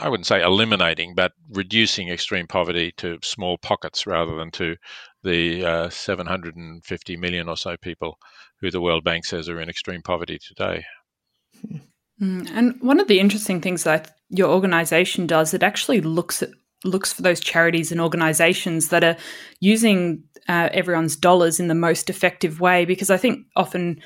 I 0.00 0.08
wouldn't 0.08 0.26
say 0.26 0.42
eliminating, 0.42 1.14
but 1.14 1.32
reducing 1.50 2.08
extreme 2.08 2.46
poverty 2.46 2.92
to 2.98 3.18
small 3.22 3.58
pockets 3.58 4.06
rather 4.06 4.34
than 4.36 4.50
to 4.52 4.76
the 5.22 5.64
uh, 5.64 5.90
750 5.90 7.16
million 7.16 7.48
or 7.48 7.56
so 7.56 7.76
people 7.76 8.18
who 8.60 8.70
the 8.70 8.80
World 8.80 9.04
Bank 9.04 9.24
says 9.24 9.48
are 9.48 9.60
in 9.60 9.68
extreme 9.68 10.02
poverty 10.02 10.38
today. 10.38 10.84
Mm, 12.20 12.50
and 12.50 12.80
one 12.80 13.00
of 13.00 13.08
the 13.08 13.20
interesting 13.20 13.60
things 13.60 13.84
that 13.84 14.16
your 14.30 14.48
organization 14.48 15.26
does, 15.26 15.52
it 15.52 15.62
actually 15.62 16.00
looks 16.00 16.42
at 16.42 16.50
looks 16.86 17.12
for 17.12 17.22
those 17.22 17.40
charities 17.40 17.92
and 17.92 18.00
organizations 18.00 18.88
that 18.88 19.04
are 19.04 19.16
using 19.60 20.22
uh, 20.48 20.68
everyone's 20.72 21.16
dollars 21.16 21.60
in 21.60 21.68
the 21.68 21.74
most 21.74 22.08
effective 22.10 22.60
way. 22.60 22.84
Because 22.84 23.10
I 23.10 23.16
think 23.16 23.46
often 23.56 24.00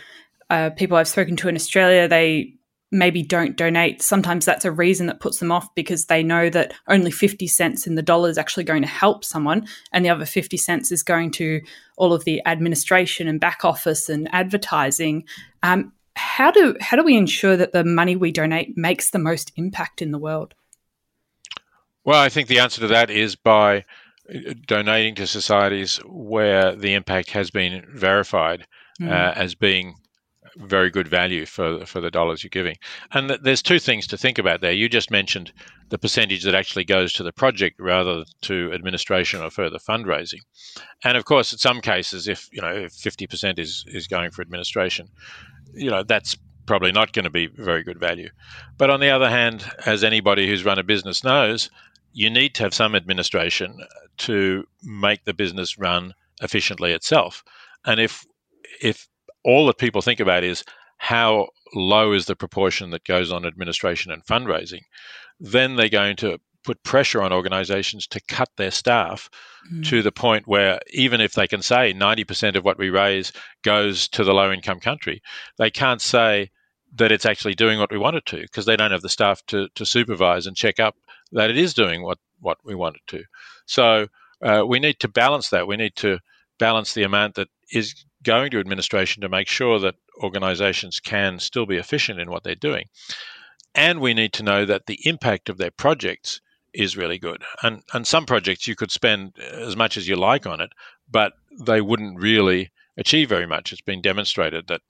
uh, 0.48 0.70
people 0.70 0.96
I've 0.96 1.08
spoken 1.08 1.36
to 1.36 1.48
in 1.48 1.56
Australia, 1.56 2.08
they 2.08 2.54
maybe 2.92 3.22
don't 3.22 3.56
donate. 3.56 4.02
Sometimes 4.02 4.44
that's 4.44 4.64
a 4.64 4.72
reason 4.72 5.06
that 5.06 5.20
puts 5.20 5.38
them 5.38 5.52
off 5.52 5.72
because 5.74 6.06
they 6.06 6.22
know 6.22 6.50
that 6.50 6.74
only 6.88 7.10
50 7.10 7.46
cents 7.46 7.86
in 7.86 7.94
the 7.94 8.02
dollar 8.02 8.28
is 8.28 8.38
actually 8.38 8.64
going 8.64 8.82
to 8.82 8.88
help 8.88 9.24
someone, 9.24 9.66
and 9.92 10.04
the 10.04 10.10
other 10.10 10.26
50 10.26 10.56
cents 10.56 10.90
is 10.90 11.02
going 11.02 11.30
to 11.32 11.60
all 11.96 12.12
of 12.12 12.24
the 12.24 12.42
administration 12.46 13.28
and 13.28 13.40
back 13.40 13.64
office 13.64 14.08
and 14.08 14.28
advertising. 14.34 15.24
Um, 15.62 15.92
how 16.16 16.50
do 16.50 16.76
how 16.80 16.96
do 16.96 17.04
we 17.04 17.16
ensure 17.16 17.56
that 17.56 17.72
the 17.72 17.84
money 17.84 18.16
we 18.16 18.32
donate 18.32 18.76
makes 18.76 19.10
the 19.10 19.18
most 19.18 19.52
impact 19.56 20.02
in 20.02 20.10
the 20.10 20.18
world? 20.18 20.54
Well, 22.04 22.20
I 22.20 22.28
think 22.28 22.48
the 22.48 22.60
answer 22.60 22.80
to 22.80 22.88
that 22.88 23.10
is 23.10 23.36
by 23.36 23.84
uh, 24.32 24.54
donating 24.66 25.14
to 25.16 25.26
societies 25.26 26.00
where 26.06 26.74
the 26.74 26.94
impact 26.94 27.30
has 27.30 27.50
been 27.50 27.84
verified 27.94 28.66
mm. 29.00 29.10
uh, 29.10 29.32
as 29.36 29.54
being 29.54 29.94
very 30.56 30.90
good 30.90 31.08
value 31.08 31.46
for 31.46 31.84
for 31.86 32.00
the 32.00 32.10
dollars 32.10 32.42
you're 32.42 32.48
giving. 32.48 32.76
And 33.12 33.28
th- 33.28 33.40
there's 33.42 33.62
two 33.62 33.78
things 33.78 34.06
to 34.08 34.18
think 34.18 34.38
about 34.38 34.60
there. 34.60 34.72
You 34.72 34.88
just 34.88 35.10
mentioned 35.10 35.52
the 35.90 35.98
percentage 35.98 36.44
that 36.44 36.54
actually 36.54 36.84
goes 36.84 37.12
to 37.14 37.22
the 37.22 37.32
project 37.32 37.76
rather 37.78 38.24
to 38.42 38.72
administration 38.72 39.42
or 39.42 39.50
further 39.50 39.78
fundraising. 39.78 40.40
And 41.04 41.16
of 41.16 41.24
course, 41.24 41.52
in 41.52 41.58
some 41.58 41.80
cases, 41.80 42.28
if 42.28 42.48
you 42.52 42.60
know 42.60 42.72
if 42.72 42.92
50% 42.92 43.58
is 43.58 43.84
is 43.88 44.06
going 44.06 44.30
for 44.30 44.42
administration, 44.42 45.08
you 45.74 45.90
know 45.90 46.02
that's 46.02 46.36
probably 46.66 46.92
not 46.92 47.12
going 47.12 47.24
to 47.24 47.30
be 47.30 47.48
very 47.48 47.82
good 47.82 47.98
value. 47.98 48.28
But 48.78 48.90
on 48.90 49.00
the 49.00 49.10
other 49.10 49.28
hand, 49.28 49.64
as 49.86 50.04
anybody 50.04 50.46
who's 50.46 50.64
run 50.64 50.78
a 50.78 50.84
business 50.84 51.24
knows, 51.24 51.70
you 52.12 52.30
need 52.30 52.54
to 52.54 52.62
have 52.62 52.74
some 52.74 52.94
administration 52.94 53.80
to 54.18 54.64
make 54.82 55.24
the 55.24 55.34
business 55.34 55.78
run 55.78 56.14
efficiently 56.42 56.92
itself. 56.92 57.42
And 57.84 58.00
if 58.00 58.24
if 58.82 59.06
all 59.44 59.66
that 59.66 59.78
people 59.78 60.02
think 60.02 60.20
about 60.20 60.44
is 60.44 60.64
how 60.98 61.48
low 61.74 62.12
is 62.12 62.26
the 62.26 62.36
proportion 62.36 62.90
that 62.90 63.04
goes 63.04 63.32
on 63.32 63.46
administration 63.46 64.12
and 64.12 64.24
fundraising, 64.24 64.82
then 65.38 65.76
they're 65.76 65.88
going 65.88 66.16
to 66.16 66.38
put 66.62 66.82
pressure 66.82 67.22
on 67.22 67.32
organizations 67.32 68.06
to 68.06 68.20
cut 68.28 68.50
their 68.56 68.70
staff 68.70 69.30
mm. 69.72 69.86
to 69.86 70.02
the 70.02 70.12
point 70.12 70.46
where 70.46 70.78
even 70.92 71.20
if 71.20 71.32
they 71.32 71.46
can 71.46 71.62
say 71.62 71.94
90% 71.94 72.56
of 72.56 72.64
what 72.64 72.78
we 72.78 72.90
raise 72.90 73.32
goes 73.62 74.08
to 74.08 74.24
the 74.24 74.34
low 74.34 74.52
income 74.52 74.78
country, 74.78 75.22
they 75.56 75.70
can't 75.70 76.02
say 76.02 76.50
that 76.96 77.12
it's 77.12 77.24
actually 77.24 77.54
doing 77.54 77.78
what 77.78 77.90
we 77.90 77.98
want 77.98 78.16
it 78.16 78.26
to 78.26 78.42
because 78.42 78.66
they 78.66 78.76
don't 78.76 78.90
have 78.90 79.00
the 79.00 79.08
staff 79.08 79.44
to, 79.46 79.68
to 79.74 79.86
supervise 79.86 80.46
and 80.46 80.56
check 80.56 80.78
up 80.78 80.96
that 81.32 81.50
it 81.50 81.56
is 81.56 81.74
doing 81.74 82.02
what, 82.02 82.18
what 82.40 82.58
we 82.64 82.74
want 82.74 82.96
it 82.96 83.02
to. 83.08 83.24
So 83.66 84.08
uh, 84.42 84.64
we 84.66 84.80
need 84.80 84.98
to 85.00 85.08
balance 85.08 85.50
that. 85.50 85.66
We 85.66 85.76
need 85.76 85.96
to 85.96 86.18
balance 86.58 86.94
the 86.94 87.04
amount 87.04 87.34
that 87.34 87.48
is 87.72 87.94
going 88.22 88.50
to 88.50 88.60
administration 88.60 89.22
to 89.22 89.28
make 89.28 89.48
sure 89.48 89.78
that 89.80 89.94
organizations 90.22 91.00
can 91.00 91.38
still 91.38 91.66
be 91.66 91.76
efficient 91.76 92.20
in 92.20 92.30
what 92.30 92.44
they're 92.44 92.54
doing. 92.54 92.84
And 93.74 94.00
we 94.00 94.14
need 94.14 94.32
to 94.34 94.42
know 94.42 94.64
that 94.66 94.86
the 94.86 94.98
impact 95.04 95.48
of 95.48 95.58
their 95.58 95.70
projects 95.70 96.40
is 96.72 96.96
really 96.96 97.18
good. 97.18 97.42
And 97.62 97.82
and 97.94 98.06
some 98.06 98.26
projects 98.26 98.68
you 98.68 98.76
could 98.76 98.90
spend 98.90 99.38
as 99.38 99.76
much 99.76 99.96
as 99.96 100.08
you 100.08 100.16
like 100.16 100.46
on 100.46 100.60
it, 100.60 100.70
but 101.10 101.32
they 101.66 101.80
wouldn't 101.80 102.20
really 102.20 102.70
achieve 102.96 103.28
very 103.28 103.46
much. 103.46 103.72
It's 103.72 103.80
been 103.80 104.02
demonstrated 104.02 104.66
that 104.68 104.82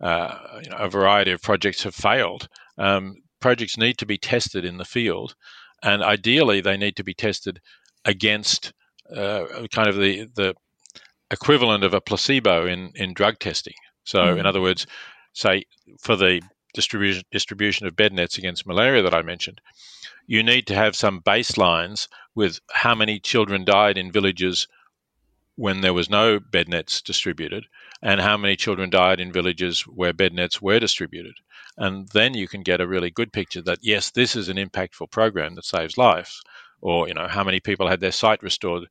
uh, 0.00 0.60
you 0.62 0.70
know, 0.70 0.76
a 0.76 0.88
variety 0.88 1.32
of 1.32 1.42
projects 1.42 1.82
have 1.82 1.94
failed. 1.94 2.48
Um, 2.76 3.16
projects 3.40 3.76
need 3.76 3.98
to 3.98 4.06
be 4.06 4.18
tested 4.18 4.64
in 4.64 4.78
the 4.78 4.84
field 4.84 5.34
and 5.82 6.02
ideally 6.02 6.60
they 6.60 6.76
need 6.76 6.96
to 6.96 7.04
be 7.04 7.14
tested 7.14 7.60
against 8.04 8.72
uh, 9.14 9.66
kind 9.72 9.88
of 9.88 9.96
the 9.96 10.28
the 10.34 10.54
equivalent 11.30 11.84
of 11.84 11.94
a 11.94 12.00
placebo 12.00 12.66
in 12.66 12.92
in 12.94 13.14
drug 13.14 13.38
testing. 13.38 13.74
So, 14.04 14.18
mm. 14.18 14.38
in 14.38 14.46
other 14.46 14.60
words, 14.60 14.86
say 15.32 15.64
for 16.00 16.16
the 16.16 16.40
distribution 16.74 17.24
distribution 17.30 17.86
of 17.86 17.96
bed 17.96 18.12
nets 18.12 18.38
against 18.38 18.66
malaria 18.66 19.02
that 19.02 19.14
I 19.14 19.22
mentioned, 19.22 19.60
you 20.26 20.42
need 20.42 20.66
to 20.68 20.74
have 20.74 20.96
some 20.96 21.20
baselines 21.20 22.08
with 22.34 22.60
how 22.72 22.94
many 22.94 23.18
children 23.18 23.64
died 23.64 23.98
in 23.98 24.12
villages 24.12 24.68
when 25.58 25.80
there 25.80 25.92
was 25.92 26.08
no 26.08 26.38
bed 26.38 26.68
nets 26.68 27.02
distributed, 27.02 27.66
and 28.00 28.20
how 28.20 28.36
many 28.36 28.54
children 28.54 28.90
died 28.90 29.18
in 29.18 29.32
villages 29.32 29.80
where 29.80 30.12
bed 30.12 30.32
nets 30.32 30.62
were 30.62 30.78
distributed. 30.78 31.34
And 31.76 32.08
then 32.10 32.34
you 32.34 32.46
can 32.46 32.62
get 32.62 32.80
a 32.80 32.86
really 32.86 33.10
good 33.10 33.32
picture 33.32 33.60
that, 33.62 33.80
yes, 33.82 34.12
this 34.12 34.36
is 34.36 34.48
an 34.48 34.56
impactful 34.56 35.10
program 35.10 35.56
that 35.56 35.64
saves 35.64 35.98
lives. 35.98 36.40
Or, 36.80 37.08
you 37.08 37.14
know, 37.14 37.26
how 37.26 37.42
many 37.42 37.58
people 37.58 37.88
had 37.88 37.98
their 37.98 38.12
sight 38.12 38.40
restored 38.40 38.84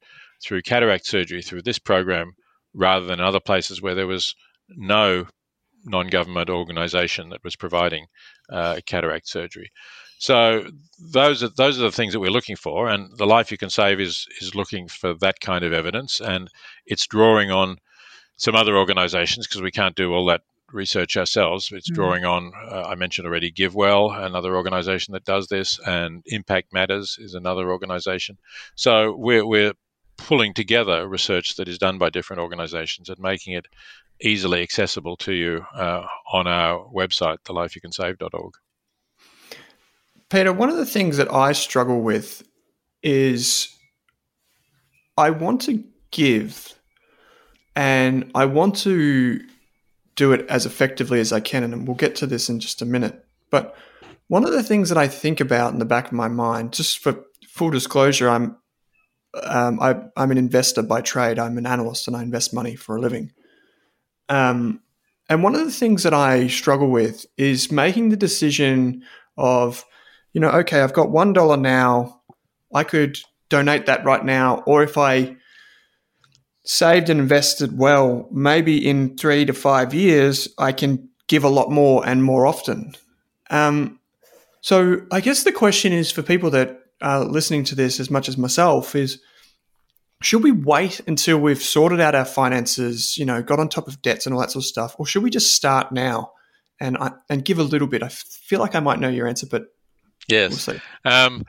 through 0.44 0.62
cataract 0.64 1.06
surgery 1.06 1.42
through 1.42 1.62
this 1.62 1.80
program 1.80 2.34
rather 2.74 3.06
than 3.06 3.22
other 3.22 3.40
places 3.40 3.82
where 3.82 3.96
there 3.96 4.06
was 4.06 4.36
no 4.68 5.26
non 5.86 6.08
government 6.08 6.50
organization 6.50 7.30
that 7.30 7.46
was 7.46 7.56
providing 7.56 8.08
uh, 8.52 8.82
cataract 8.86 9.30
surgery. 9.30 9.72
So 10.20 10.70
those 11.00 11.44
are 11.44 11.50
those 11.50 11.80
are 11.80 11.84
the 11.84 11.92
things 11.92 12.14
that 12.14 12.20
we're 12.20 12.32
looking 12.32 12.56
for, 12.56 12.90
and 12.90 13.16
the 13.18 13.28
Life 13.28 13.52
You 13.52 13.58
Can 13.58 13.70
Save 13.70 14.00
is 14.00 14.28
is 14.42 14.56
looking 14.56 14.88
for 14.88 15.14
that 15.16 15.40
kind 15.40 15.64
of 15.64 15.74
evidence, 15.74 16.20
and 16.20 16.50
it's 16.86 17.06
drawing 17.08 17.52
on 17.52 17.78
some 18.38 18.56
other 18.56 18.78
organisations 18.78 19.48
because 19.48 19.62
we 19.62 19.72
can't 19.72 19.96
do 19.96 20.14
all 20.14 20.26
that 20.28 20.42
research 20.72 21.18
ourselves. 21.18 21.70
It's 21.72 21.90
mm. 21.90 21.96
drawing 21.96 22.26
on, 22.26 22.52
uh, 22.70 22.84
I 22.84 22.96
mentioned 22.96 23.28
already, 23.28 23.52
GiveWell, 23.52 24.26
another 24.26 24.56
organization 24.56 25.14
that 25.14 25.26
does 25.26 25.48
this, 25.48 25.80
and 25.86 26.24
Impact 26.26 26.74
Matters 26.74 27.18
is 27.20 27.34
another 27.34 27.72
organization. 27.72 28.38
So 28.76 29.16
we're, 29.16 29.46
we're 29.46 29.74
pulling 30.18 30.54
together 30.54 31.08
research 31.08 31.56
that 31.56 31.68
is 31.68 31.78
done 31.78 31.98
by 31.98 32.10
different 32.10 32.42
organizations 32.42 33.10
and 33.10 33.20
making 33.20 33.54
it 33.54 33.68
easily 34.22 34.62
accessible 34.62 35.16
to 35.18 35.32
you 35.32 35.66
uh, 35.74 36.06
on 36.32 36.48
our 36.48 36.86
website, 36.94 37.38
thelifeyoucansave.org. 37.46 38.54
Peter, 40.30 40.52
one 40.52 40.70
of 40.70 40.78
the 40.78 40.86
things 40.86 41.18
that 41.18 41.32
I 41.32 41.54
struggle 41.54 42.02
with 42.02 42.44
is 43.02 43.74
I 45.18 45.30
want 45.30 45.62
to 45.62 45.84
give 46.12 46.74
and 47.76 48.32
I 48.36 48.46
want 48.46 48.76
to 48.78 49.40
do 50.16 50.34
it 50.34 50.46
as 50.50 50.66
effectively 50.66 51.20
as 51.20 51.32
I 51.32 51.40
can. 51.40 51.64
And 51.64 51.88
we'll 51.88 51.96
get 51.96 52.16
to 52.18 52.28
this 52.28 52.50
in 52.50 52.60
just 52.60 52.82
a 52.82 52.86
minute. 52.86 53.24
But 53.50 53.76
one 54.28 54.44
of 54.44 54.52
the 54.52 54.64
things 54.64 54.90
that 54.90 54.98
I 54.98 55.08
think 55.08 55.40
about 55.40 55.74
in 55.74 55.80
the 55.80 55.86
back 55.86 56.08
of 56.08 56.14
my 56.14 56.28
mind, 56.28 56.74
just 56.74 57.00
for 57.00 57.24
full 57.48 57.70
disclosure, 57.70 58.30
I'm 58.30 58.58
um, 59.44 59.80
I, 59.80 59.92
am 60.16 60.32
an 60.32 60.38
investor 60.38 60.82
by 60.82 61.02
trade. 61.02 61.38
I'm 61.38 61.58
an 61.58 61.66
analyst 61.66 62.08
and 62.08 62.16
I 62.16 62.24
invest 62.24 62.54
money 62.54 62.76
for 62.76 62.96
a 62.96 63.02
living. 63.02 63.32
Um, 64.30 64.82
and 65.30 65.44
one 65.44 65.56
of 65.56 65.66
the 65.66 65.72
things 65.72 66.04
that 66.04 66.14
I 66.14 66.48
struggle 66.48 66.90
with 66.90 67.26
is 67.38 67.72
making 67.72 68.10
the 68.10 68.18
decision 68.18 69.04
of, 69.38 69.86
you 70.34 70.42
know, 70.42 70.50
okay, 70.50 70.82
I've 70.82 70.94
got 70.94 71.10
one 71.10 71.34
dollar 71.34 71.58
now. 71.58 72.22
I 72.74 72.84
could 72.84 73.18
donate 73.50 73.86
that 73.86 74.04
right 74.06 74.24
now, 74.24 74.64
or 74.66 74.84
if 74.84 74.98
I 74.98 75.38
saved 76.66 77.10
and 77.10 77.20
invested 77.20 77.78
well, 77.78 78.28
maybe 78.32 78.88
in 78.88 79.18
three 79.18 79.46
to 79.46 79.54
five 79.54 79.94
years, 79.94 80.50
I 80.58 80.74
can 80.74 81.10
give 81.28 81.44
a 81.44 81.50
lot 81.50 81.72
more 81.72 82.06
and 82.06 82.24
more 82.24 82.46
often. 82.46 82.94
Um, 83.50 84.00
so 84.62 85.02
I 85.12 85.22
guess 85.22 85.44
the 85.44 85.54
question 85.54 85.94
is 85.94 86.12
for 86.12 86.24
people 86.24 86.50
that 86.52 86.80
are 87.02 87.24
listening 87.24 87.64
to 87.66 87.76
this 87.76 88.00
as 88.00 88.10
much 88.10 88.28
as 88.28 88.38
myself 88.38 88.96
is 88.96 89.22
should 90.22 90.44
we 90.44 90.52
wait 90.52 91.00
until 91.08 91.38
we've 91.38 91.62
sorted 91.62 92.02
out 92.02 92.16
our 92.16 92.26
finances, 92.26 93.18
you 93.18 93.26
know, 93.26 93.42
got 93.44 93.60
on 93.60 93.70
top 93.70 93.88
of 93.88 94.02
debts 94.02 94.26
and 94.26 94.34
all 94.34 94.42
that 94.42 94.52
sort 94.52 94.64
of 94.64 94.68
stuff, 94.68 94.96
or 94.98 95.06
should 95.06 95.24
we 95.24 95.30
just 95.30 95.56
start 95.56 95.92
now 95.92 96.32
and 96.82 96.98
and 97.30 97.46
give 97.46 97.60
a 97.60 97.64
little 97.64 97.88
bit? 97.88 98.04
I 98.04 98.10
feel 98.10 98.60
like 98.60 98.76
I 98.76 98.80
might 98.80 99.00
know 99.00 99.10
your 99.10 99.28
answer, 99.28 99.48
but 99.50 99.68
yes. 100.28 100.68
We'll 100.68 100.78
um, 101.06 101.46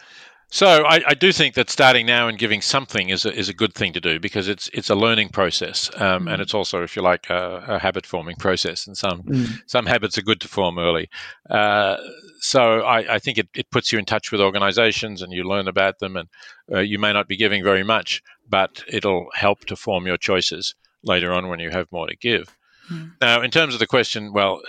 so 0.51 0.85
I, 0.85 1.03
I, 1.09 1.15
do 1.15 1.31
think 1.31 1.55
that 1.57 1.69
starting 1.69 2.07
now 2.07 2.27
and 2.27 2.39
giving 2.39 2.63
something 2.63 3.11
is 3.11 3.27
a, 3.27 3.35
is 3.35 3.51
a 3.51 3.55
good 3.55 3.75
thing 3.75 3.93
to 3.93 4.01
do 4.01 4.19
because 4.19 4.49
it's 4.49 4.71
it's 4.73 4.89
a 4.89 4.95
learning 4.95 5.29
process 5.29 5.91
um, 5.97 6.25
mm. 6.25 6.33
and 6.33 6.41
it's 6.41 6.55
also, 6.55 6.83
if 6.83 6.97
you 6.97 7.03
like, 7.03 7.29
a, 7.29 7.63
a 7.69 7.79
habit 7.79 8.07
forming 8.07 8.37
process. 8.37 8.87
And 8.87 8.97
some 8.97 9.23
mm. 9.25 9.61
some 9.67 9.85
habits 9.85 10.17
are 10.17 10.23
good 10.23 10.41
to 10.41 10.49
form 10.49 10.79
early. 10.79 11.11
Uh, 11.51 11.99
so 12.41 12.81
I, 12.81 13.17
I 13.17 13.19
think 13.19 13.37
it, 13.37 13.49
it 13.55 13.71
puts 13.71 13.93
you 13.93 13.99
in 13.99 14.07
touch 14.07 14.33
with 14.33 14.41
organisations 14.41 15.21
and 15.21 15.33
you 15.35 15.45
learn 15.45 15.69
about 15.69 15.99
them. 15.99 16.17
And 16.17 16.29
uh, 16.73 16.81
you 16.81 16.99
may 16.99 17.13
not 17.13 17.29
be 17.29 17.37
giving 17.37 17.63
very 17.63 17.85
much, 17.85 18.23
but 18.49 18.83
it'll 18.89 19.27
help 19.35 19.67
to 19.67 19.77
form 19.77 20.07
your 20.07 20.17
choices 20.17 20.75
later 21.03 21.31
on 21.33 21.49
when 21.49 21.61
you 21.61 21.69
have 21.71 21.93
more 21.93 22.07
to 22.07 22.17
give. 22.17 22.57
Mm. 22.91 23.13
Now, 23.21 23.43
in 23.43 23.51
terms 23.51 23.75
of 23.75 23.81
the 23.81 23.87
question, 23.87 24.33
well, 24.33 24.63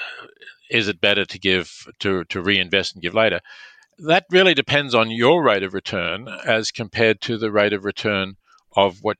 is 0.69 0.89
it 0.89 0.99
better 0.99 1.23
to 1.23 1.39
give 1.39 1.87
to 1.99 2.25
to 2.25 2.41
reinvest 2.41 2.95
and 2.95 3.01
give 3.01 3.15
later? 3.15 3.39
That 4.07 4.25
really 4.29 4.53
depends 4.53 4.95
on 4.95 5.11
your 5.11 5.43
rate 5.43 5.63
of 5.63 5.73
return 5.73 6.27
as 6.45 6.71
compared 6.71 7.21
to 7.21 7.37
the 7.37 7.51
rate 7.51 7.73
of 7.73 7.85
return 7.85 8.35
of 8.75 8.99
what 9.01 9.17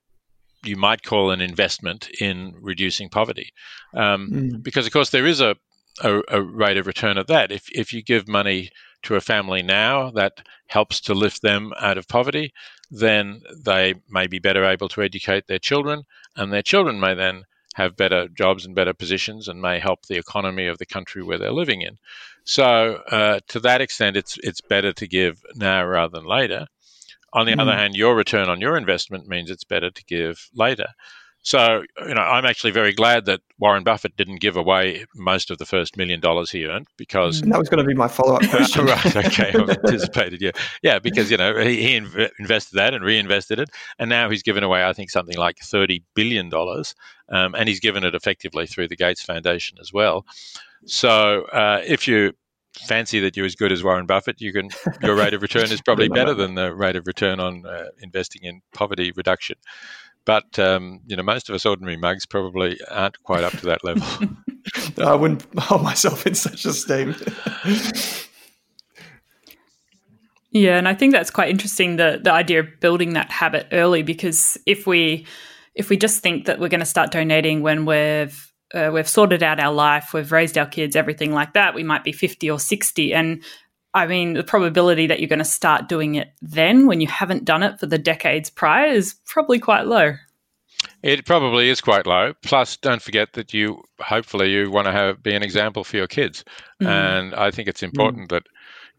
you 0.63 0.75
might 0.75 1.03
call 1.03 1.31
an 1.31 1.41
investment 1.41 2.09
in 2.19 2.53
reducing 2.59 3.09
poverty. 3.09 3.51
Um, 3.93 4.29
mm. 4.31 4.63
Because, 4.63 4.85
of 4.85 4.93
course, 4.93 5.09
there 5.09 5.25
is 5.25 5.41
a, 5.41 5.55
a, 6.01 6.21
a, 6.27 6.41
rate 6.41 6.77
of 6.77 6.87
return 6.87 7.17
of 7.17 7.27
that. 7.27 7.51
If, 7.51 7.69
if 7.71 7.93
you 7.93 8.03
give 8.03 8.27
money 8.27 8.69
to 9.03 9.15
a 9.15 9.21
family 9.21 9.63
now 9.63 10.11
that 10.11 10.41
helps 10.67 10.99
to 11.01 11.13
lift 11.13 11.41
them 11.41 11.71
out 11.79 11.97
of 11.97 12.07
poverty, 12.07 12.53
then 12.91 13.41
they 13.63 13.95
may 14.09 14.27
be 14.27 14.39
better 14.39 14.65
able 14.65 14.89
to 14.89 15.01
educate 15.01 15.47
their 15.47 15.59
children, 15.59 16.03
and 16.35 16.51
their 16.51 16.61
children 16.61 16.99
may 16.99 17.13
then 17.13 17.43
have 17.79 17.95
better 17.95 18.27
jobs 18.27 18.65
and 18.65 18.75
better 18.75 18.93
positions 18.93 19.47
and 19.47 19.61
may 19.61 19.79
help 19.79 20.05
the 20.05 20.17
economy 20.17 20.67
of 20.67 20.77
the 20.77 20.85
country 20.85 21.23
where 21.23 21.37
they're 21.37 21.51
living 21.51 21.81
in. 21.81 21.97
So, 22.43 22.95
uh, 23.09 23.39
to 23.49 23.59
that 23.61 23.81
extent, 23.81 24.17
it's 24.17 24.37
it's 24.43 24.61
better 24.61 24.91
to 24.93 25.07
give 25.07 25.41
now 25.55 25.85
rather 25.85 26.19
than 26.19 26.27
later. 26.27 26.67
On 27.31 27.45
the 27.45 27.53
mm. 27.53 27.61
other 27.61 27.75
hand, 27.75 27.95
your 27.95 28.15
return 28.15 28.49
on 28.49 28.61
your 28.61 28.75
investment 28.75 29.27
means 29.27 29.49
it's 29.49 29.63
better 29.63 29.91
to 29.91 30.05
give 30.05 30.49
later. 30.53 30.87
So, 31.49 31.83
you 32.05 32.13
know, 32.13 32.21
I'm 32.21 32.45
actually 32.45 32.69
very 32.69 32.93
glad 32.93 33.25
that 33.25 33.41
Warren 33.57 33.83
Buffett 33.83 34.15
didn't 34.15 34.35
give 34.35 34.55
away 34.55 35.05
most 35.15 35.49
of 35.49 35.57
the 35.57 35.65
first 35.65 35.97
million 35.97 36.19
dollars 36.19 36.51
he 36.51 36.67
earned 36.67 36.85
because 36.95 37.41
that 37.41 37.57
was 37.57 37.67
going 37.69 37.83
to 37.83 37.87
be 37.87 37.95
my 37.95 38.07
follow-up 38.07 38.43
question. 38.51 38.85
right? 38.85 39.15
Okay, 39.15 39.51
I 39.55 39.71
anticipated. 39.71 40.43
Yeah, 40.43 40.51
yeah, 40.83 40.99
because 40.99 41.31
you 41.31 41.37
know 41.37 41.57
he, 41.57 41.81
he 41.81 41.99
inv- 41.99 42.29
invested 42.37 42.75
that 42.75 42.93
and 42.93 43.03
reinvested 43.03 43.57
it, 43.57 43.71
and 43.97 44.11
now 44.11 44.29
he's 44.29 44.43
given 44.43 44.63
away, 44.63 44.85
I 44.85 44.93
think, 44.93 45.09
something 45.09 45.37
like 45.37 45.57
thirty 45.57 46.03
billion 46.13 46.49
dollars, 46.49 46.93
um, 47.29 47.55
and 47.55 47.67
he's 47.67 47.79
given 47.79 48.03
it 48.03 48.13
effectively 48.13 48.67
through 48.67 48.89
the 48.89 48.95
Gates 48.95 49.23
Foundation 49.23 49.79
as 49.81 49.91
well. 49.91 50.27
So, 50.85 51.45
uh, 51.45 51.81
if 51.83 52.07
you 52.07 52.33
fancy 52.75 53.19
that 53.21 53.35
you're 53.35 53.47
as 53.47 53.55
good 53.55 53.71
as 53.71 53.83
Warren 53.83 54.05
Buffett, 54.05 54.39
you 54.39 54.53
can 54.53 54.69
your 55.01 55.15
rate 55.15 55.33
of 55.33 55.41
return 55.41 55.71
is 55.71 55.81
probably 55.81 56.09
better 56.09 56.35
than 56.35 56.53
the 56.53 56.75
rate 56.75 56.95
of 56.95 57.07
return 57.07 57.39
on 57.39 57.65
uh, 57.65 57.85
investing 58.03 58.43
in 58.43 58.61
poverty 58.71 59.11
reduction. 59.15 59.55
But 60.29 60.59
um, 60.59 60.99
you 61.07 61.15
know, 61.15 61.23
most 61.23 61.49
of 61.49 61.55
us 61.55 61.65
ordinary 61.65 61.97
mugs 61.97 62.27
probably 62.27 62.79
aren't 62.91 63.17
quite 63.23 63.43
up 63.43 63.53
to 63.53 63.65
that 63.65 63.83
level. 63.83 64.05
I 65.03 65.15
wouldn't 65.15 65.43
hold 65.57 65.81
myself 65.81 66.27
in 66.27 66.35
such 66.35 66.65
esteem. 66.65 67.15
yeah, 70.51 70.77
and 70.77 70.87
I 70.87 70.93
think 70.93 71.13
that's 71.13 71.31
quite 71.31 71.49
interesting 71.49 71.95
the 71.95 72.19
the 72.23 72.31
idea 72.31 72.59
of 72.59 72.67
building 72.79 73.13
that 73.13 73.31
habit 73.31 73.69
early 73.71 74.03
because 74.03 74.55
if 74.67 74.85
we 74.85 75.25
if 75.73 75.89
we 75.89 75.97
just 75.97 76.21
think 76.21 76.45
that 76.45 76.59
we're 76.59 76.69
going 76.69 76.79
to 76.79 76.85
start 76.85 77.09
donating 77.09 77.63
when 77.63 77.87
we've 77.87 78.53
uh, 78.75 78.91
we've 78.93 79.09
sorted 79.09 79.41
out 79.41 79.59
our 79.59 79.73
life, 79.73 80.13
we've 80.13 80.31
raised 80.31 80.59
our 80.59 80.67
kids, 80.67 80.95
everything 80.95 81.33
like 81.33 81.53
that, 81.53 81.73
we 81.73 81.81
might 81.81 82.03
be 82.03 82.11
50 82.11 82.51
or 82.51 82.59
60. 82.59 83.15
And 83.15 83.43
I 83.93 84.05
mean, 84.05 84.33
the 84.33 84.43
probability 84.43 85.07
that 85.07 85.19
you're 85.19 85.29
going 85.29 85.39
to 85.39 85.45
start 85.45 85.89
doing 85.89 86.15
it 86.15 86.31
then 86.41 86.85
when 86.85 87.01
you 87.01 87.07
haven't 87.07 87.45
done 87.45 87.63
it 87.63 87.79
for 87.79 87.87
the 87.87 87.97
decades 87.97 88.49
prior 88.49 88.87
is 88.87 89.15
probably 89.25 89.59
quite 89.59 89.87
low. 89.87 90.13
It 91.01 91.25
probably 91.25 91.69
is 91.69 91.81
quite 91.81 92.05
low. 92.05 92.33
Plus, 92.43 92.77
don't 92.77 93.01
forget 93.01 93.33
that 93.33 93.53
you 93.53 93.81
hopefully 93.99 94.51
you 94.51 94.69
want 94.69 94.85
to 94.85 94.91
have 94.91 95.23
be 95.23 95.33
an 95.33 95.43
example 95.43 95.83
for 95.83 95.97
your 95.97 96.07
kids, 96.07 96.43
mm. 96.81 96.87
and 96.87 97.33
I 97.35 97.51
think 97.51 97.67
it's 97.67 97.83
important 97.83 98.29
mm. 98.29 98.31
that 98.31 98.43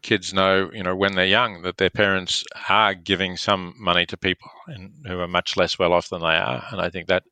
kids 0.01 0.33
know, 0.33 0.69
you 0.73 0.83
know, 0.83 0.95
when 0.95 1.13
they're 1.13 1.25
young, 1.25 1.61
that 1.61 1.77
their 1.77 1.89
parents 1.89 2.43
are 2.69 2.93
giving 2.95 3.37
some 3.37 3.75
money 3.77 4.05
to 4.07 4.17
people 4.17 4.49
and 4.67 4.91
who 5.07 5.19
are 5.19 5.27
much 5.27 5.57
less 5.57 5.77
well 5.77 5.93
off 5.93 6.09
than 6.09 6.21
they 6.21 6.27
are, 6.27 6.63
and 6.71 6.81
I 6.81 6.89
think 6.89 7.07
that 7.07 7.23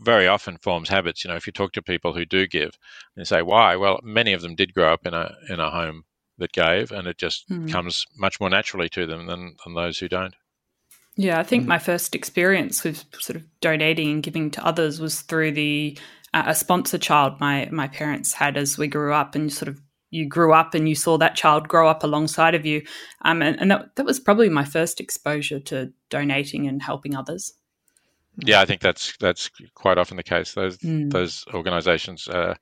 very 0.00 0.26
often 0.26 0.58
forms 0.58 0.88
habits. 0.88 1.24
You 1.24 1.30
know, 1.30 1.36
if 1.36 1.46
you 1.46 1.52
talk 1.52 1.72
to 1.72 1.82
people 1.82 2.14
who 2.14 2.24
do 2.24 2.46
give 2.46 2.78
and 3.16 3.26
say 3.26 3.42
why, 3.42 3.76
well, 3.76 4.00
many 4.02 4.32
of 4.32 4.42
them 4.42 4.54
did 4.54 4.74
grow 4.74 4.92
up 4.92 5.06
in 5.06 5.14
a 5.14 5.34
in 5.48 5.60
a 5.60 5.70
home 5.70 6.04
that 6.38 6.52
gave, 6.52 6.90
and 6.90 7.06
it 7.06 7.18
just 7.18 7.48
mm. 7.48 7.70
comes 7.70 8.06
much 8.16 8.40
more 8.40 8.50
naturally 8.50 8.88
to 8.90 9.06
them 9.06 9.26
than, 9.26 9.56
than 9.64 9.74
those 9.74 9.98
who 9.98 10.08
don't. 10.08 10.34
Yeah, 11.16 11.38
I 11.38 11.44
think 11.44 11.64
mm. 11.64 11.68
my 11.68 11.78
first 11.78 12.14
experience 12.14 12.82
with 12.82 13.04
sort 13.20 13.36
of 13.36 13.44
donating 13.60 14.10
and 14.10 14.22
giving 14.22 14.50
to 14.52 14.66
others 14.66 15.00
was 15.00 15.20
through 15.20 15.52
the 15.52 15.98
uh, 16.32 16.44
a 16.46 16.54
sponsor 16.54 16.98
child 16.98 17.38
my 17.38 17.68
my 17.70 17.86
parents 17.86 18.32
had 18.32 18.56
as 18.56 18.76
we 18.76 18.88
grew 18.88 19.12
up, 19.12 19.34
and 19.34 19.52
sort 19.52 19.68
of 19.68 19.80
you 20.10 20.26
grew 20.26 20.52
up 20.52 20.74
and 20.74 20.88
you 20.88 20.94
saw 20.94 21.18
that 21.18 21.36
child 21.36 21.68
grow 21.68 21.88
up 21.88 22.02
alongside 22.02 22.54
of 22.54 22.66
you, 22.66 22.82
um, 23.24 23.42
and, 23.42 23.60
and 23.60 23.70
that 23.70 23.94
that 23.96 24.06
was 24.06 24.18
probably 24.18 24.48
my 24.48 24.64
first 24.64 25.00
exposure 25.00 25.60
to 25.60 25.92
donating 26.10 26.66
and 26.66 26.82
helping 26.82 27.14
others. 27.14 27.54
Yeah, 28.38 28.60
I 28.60 28.64
think 28.64 28.80
that's 28.80 29.16
that's 29.18 29.50
quite 29.74 29.98
often 29.98 30.16
the 30.16 30.24
case. 30.24 30.54
Those 30.54 30.78
mm. 30.78 31.12
those 31.12 31.44
organisations 31.54 32.26
uh, 32.26 32.54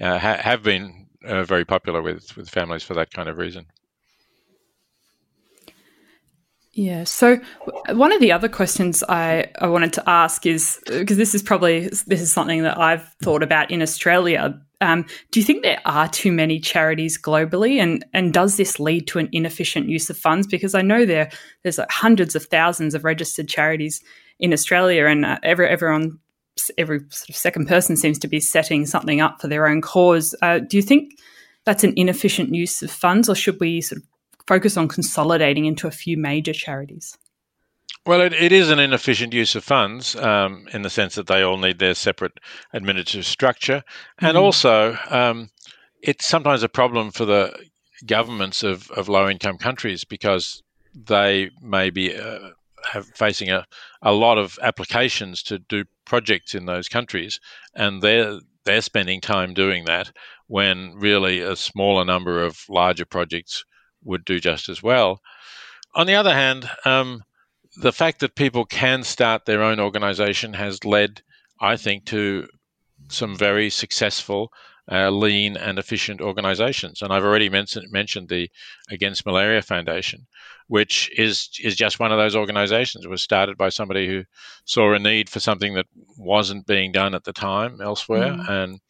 uh, 0.00 0.18
ha- 0.18 0.40
have 0.40 0.62
been 0.62 1.06
uh, 1.24 1.44
very 1.44 1.64
popular 1.64 2.02
with 2.02 2.36
with 2.36 2.48
families 2.48 2.82
for 2.82 2.94
that 2.94 3.12
kind 3.12 3.28
of 3.28 3.38
reason. 3.38 3.66
Yeah. 6.74 7.04
So 7.04 7.38
one 7.90 8.12
of 8.12 8.20
the 8.20 8.32
other 8.32 8.48
questions 8.48 9.04
I, 9.08 9.46
I 9.60 9.68
wanted 9.68 9.92
to 9.92 10.10
ask 10.10 10.44
is 10.44 10.80
because 10.88 11.16
this 11.16 11.32
is 11.32 11.42
probably 11.42 11.88
this 12.06 12.20
is 12.20 12.32
something 12.32 12.64
that 12.64 12.76
I've 12.78 13.08
thought 13.22 13.44
about 13.44 13.70
in 13.70 13.80
Australia. 13.80 14.60
Um, 14.80 15.06
do 15.30 15.38
you 15.38 15.46
think 15.46 15.62
there 15.62 15.80
are 15.84 16.08
too 16.08 16.32
many 16.32 16.58
charities 16.58 17.16
globally, 17.16 17.80
and 17.80 18.04
and 18.12 18.34
does 18.34 18.56
this 18.56 18.80
lead 18.80 19.06
to 19.08 19.20
an 19.20 19.28
inefficient 19.30 19.88
use 19.88 20.10
of 20.10 20.18
funds? 20.18 20.48
Because 20.48 20.74
I 20.74 20.82
know 20.82 21.06
there 21.06 21.30
there's 21.62 21.78
like 21.78 21.92
hundreds 21.92 22.34
of 22.34 22.46
thousands 22.46 22.94
of 22.94 23.04
registered 23.04 23.48
charities 23.48 24.02
in 24.40 24.52
Australia, 24.52 25.06
and 25.06 25.24
uh, 25.24 25.38
every, 25.44 25.68
everyone, 25.68 26.18
every 26.78 27.00
sort 27.10 27.30
of 27.30 27.36
second 27.36 27.66
person 27.68 27.96
seems 27.96 28.18
to 28.20 28.28
be 28.28 28.40
setting 28.40 28.86
something 28.86 29.20
up 29.20 29.40
for 29.40 29.48
their 29.48 29.66
own 29.66 29.80
cause. 29.80 30.34
Uh, 30.42 30.58
do 30.58 30.76
you 30.76 30.82
think 30.82 31.12
that's 31.64 31.84
an 31.84 31.94
inefficient 31.96 32.54
use 32.54 32.82
of 32.82 32.90
funds, 32.90 33.28
or 33.28 33.34
should 33.34 33.58
we 33.60 33.80
sort 33.80 34.02
of 34.02 34.08
focus 34.46 34.76
on 34.76 34.88
consolidating 34.88 35.64
into 35.64 35.86
a 35.86 35.90
few 35.90 36.16
major 36.16 36.52
charities? 36.52 37.16
Well, 38.06 38.20
it, 38.20 38.34
it 38.34 38.52
is 38.52 38.70
an 38.70 38.78
inefficient 38.78 39.32
use 39.32 39.54
of 39.54 39.64
funds 39.64 40.14
um, 40.16 40.68
in 40.72 40.82
the 40.82 40.90
sense 40.90 41.14
that 41.14 41.26
they 41.26 41.42
all 41.42 41.56
need 41.56 41.78
their 41.78 41.94
separate 41.94 42.38
administrative 42.74 43.24
structure. 43.24 43.82
And 44.18 44.36
mm-hmm. 44.36 44.44
also, 44.44 44.98
um, 45.08 45.48
it's 46.02 46.26
sometimes 46.26 46.62
a 46.62 46.68
problem 46.68 47.10
for 47.10 47.24
the 47.24 47.56
governments 48.04 48.62
of, 48.62 48.90
of 48.90 49.08
low 49.08 49.28
income 49.28 49.56
countries 49.56 50.04
because 50.04 50.62
they 50.94 51.50
may 51.62 51.88
be 51.88 52.14
uh, 52.14 52.50
have, 52.92 53.06
facing 53.14 53.50
a, 53.50 53.66
a 54.02 54.12
lot 54.12 54.38
of 54.38 54.58
applications 54.62 55.42
to 55.44 55.58
do 55.58 55.84
projects 56.04 56.54
in 56.54 56.66
those 56.66 56.88
countries, 56.88 57.40
and 57.74 58.02
they're 58.02 58.38
they're 58.64 58.80
spending 58.80 59.20
time 59.20 59.54
doing 59.54 59.84
that 59.84 60.10
when 60.46 60.94
really 60.96 61.40
a 61.40 61.56
smaller 61.56 62.04
number 62.04 62.42
of 62.42 62.64
larger 62.68 63.04
projects 63.04 63.64
would 64.02 64.24
do 64.24 64.40
just 64.40 64.68
as 64.68 64.82
well. 64.82 65.20
On 65.94 66.06
the 66.06 66.14
other 66.14 66.34
hand, 66.34 66.68
um, 66.84 67.22
the 67.76 67.92
fact 67.92 68.20
that 68.20 68.34
people 68.36 68.64
can 68.64 69.02
start 69.02 69.44
their 69.44 69.62
own 69.62 69.80
organization 69.80 70.54
has 70.54 70.84
led, 70.84 71.22
I 71.60 71.76
think, 71.76 72.06
to 72.06 72.48
some 73.08 73.36
very 73.36 73.70
successful 73.70 74.50
uh, 74.90 75.10
lean 75.10 75.56
and 75.56 75.78
efficient 75.78 76.20
organizations. 76.20 77.02
And 77.02 77.12
I've 77.12 77.24
already 77.24 77.48
mentioned, 77.48 77.90
mentioned 77.90 78.28
the 78.28 78.50
Against 78.90 79.24
Malaria 79.24 79.62
Foundation, 79.62 80.26
which 80.68 81.10
is 81.16 81.48
is 81.62 81.76
just 81.76 82.00
one 82.00 82.12
of 82.12 82.18
those 82.18 82.36
organizations. 82.36 83.04
It 83.04 83.10
was 83.10 83.22
started 83.22 83.56
by 83.56 83.70
somebody 83.70 84.06
who 84.06 84.24
saw 84.64 84.92
a 84.92 84.98
need 84.98 85.30
for 85.30 85.40
something 85.40 85.74
that 85.74 85.86
wasn't 86.16 86.66
being 86.66 86.92
done 86.92 87.14
at 87.14 87.24
the 87.24 87.32
time 87.32 87.80
elsewhere, 87.80 88.32
mm. 88.32 88.48
and 88.48 88.80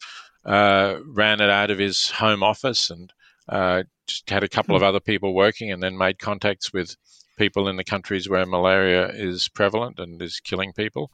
uh, 0.45 0.99
ran 1.07 1.41
it 1.41 1.49
out 1.49 1.71
of 1.71 1.79
his 1.79 2.11
home 2.11 2.43
office 2.43 2.89
and 2.89 3.11
uh, 3.49 3.83
just 4.07 4.29
had 4.29 4.43
a 4.43 4.49
couple 4.49 4.73
mm. 4.73 4.77
of 4.77 4.83
other 4.83 4.99
people 4.99 5.33
working, 5.33 5.71
and 5.71 5.81
then 5.81 5.97
made 5.97 6.19
contacts 6.19 6.73
with 6.73 6.95
people 7.37 7.67
in 7.67 7.75
the 7.75 7.83
countries 7.83 8.29
where 8.29 8.45
malaria 8.45 9.09
is 9.09 9.49
prevalent 9.49 9.99
and 9.99 10.21
is 10.21 10.39
killing 10.39 10.71
people, 10.73 11.09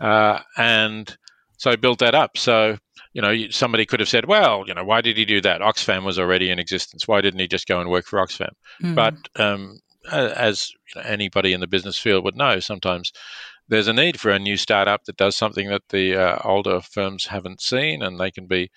uh, 0.00 0.38
and 0.56 1.16
so 1.56 1.76
built 1.76 1.98
that 2.00 2.14
up. 2.14 2.36
So 2.38 2.78
you 3.16 3.22
know, 3.22 3.34
somebody 3.48 3.86
could 3.86 4.00
have 4.00 4.10
said, 4.10 4.26
well, 4.26 4.64
you 4.66 4.74
know, 4.74 4.84
why 4.84 5.00
did 5.00 5.16
he 5.16 5.24
do 5.24 5.40
that? 5.40 5.62
Oxfam 5.62 6.04
was 6.04 6.18
already 6.18 6.50
in 6.50 6.58
existence. 6.58 7.08
Why 7.08 7.22
didn't 7.22 7.40
he 7.40 7.48
just 7.48 7.66
go 7.66 7.80
and 7.80 7.88
work 7.88 8.04
for 8.04 8.18
Oxfam? 8.18 8.50
Mm. 8.82 8.94
But 8.94 9.14
um, 9.42 9.80
as 10.12 10.70
you 10.94 11.00
know, 11.00 11.08
anybody 11.08 11.54
in 11.54 11.60
the 11.60 11.66
business 11.66 11.98
field 11.98 12.24
would 12.24 12.36
know, 12.36 12.60
sometimes 12.60 13.12
there's 13.68 13.88
a 13.88 13.94
need 13.94 14.20
for 14.20 14.30
a 14.30 14.38
new 14.38 14.58
startup 14.58 15.04
that 15.04 15.16
does 15.16 15.34
something 15.34 15.70
that 15.70 15.88
the 15.88 16.14
uh, 16.14 16.38
older 16.44 16.82
firms 16.82 17.24
haven't 17.24 17.62
seen, 17.62 18.02
and 18.02 18.20
they 18.20 18.30
can 18.30 18.46
be 18.46 18.70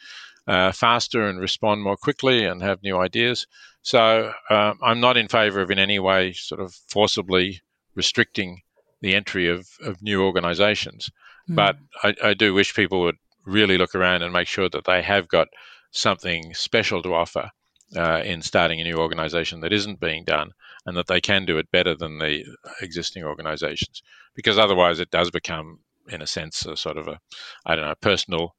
uh, 0.48 0.72
faster 0.72 1.28
and 1.28 1.42
respond 1.42 1.84
more 1.84 1.98
quickly 1.98 2.46
and 2.46 2.62
have 2.62 2.82
new 2.82 2.98
ideas. 2.98 3.46
So 3.82 4.32
um, 4.50 4.80
I'm 4.82 5.02
not 5.02 5.18
in 5.18 5.28
favour 5.28 5.60
of 5.60 5.70
in 5.70 5.80
any 5.80 6.00
way 6.00 6.32
sort 6.32 6.62
of 6.62 6.74
forcibly 6.88 7.62
restricting 7.94 8.62
the 9.02 9.16
entry 9.16 9.50
of, 9.50 9.68
of 9.84 10.02
new 10.02 10.24
organisations, 10.24 11.10
mm. 11.50 11.56
but 11.56 11.78
I, 12.04 12.16
I 12.24 12.34
do 12.34 12.54
wish 12.54 12.76
people 12.76 13.02
would 13.02 13.18
really 13.46 13.78
look 13.78 13.96
around 13.96 14.22
and 14.22 14.34
make 14.34 14.48
sure 14.48 14.70
that 14.70 14.86
they 14.86 15.02
have 15.02 15.28
got 15.28 15.48
something 15.92 16.54
special 16.54 17.02
to 17.02 17.14
offer 17.14 17.50
uh, 17.96 18.22
in 18.24 18.42
starting 18.42 18.80
a 18.80 18.84
new 18.84 18.98
organization 18.98 19.62
that 19.62 19.74
isn't 19.74 20.00
being 20.00 20.24
done 20.24 20.52
and 20.86 20.96
that 20.96 21.08
they 21.08 21.20
can 21.20 21.46
do 21.46 21.58
it 21.58 21.72
better 21.72 21.96
than 21.96 22.20
the 22.20 22.44
existing 22.82 23.24
organizations 23.24 24.04
because 24.36 24.58
otherwise 24.58 25.00
it 25.00 25.10
does 25.10 25.32
become 25.32 25.80
in 26.10 26.22
a 26.22 26.28
sense 26.28 26.66
a 26.66 26.76
sort 26.76 26.98
of 26.98 27.08
a 27.08 27.20
i 27.66 27.76
don't 27.76 27.86
know 27.86 27.96
personal 28.02 28.56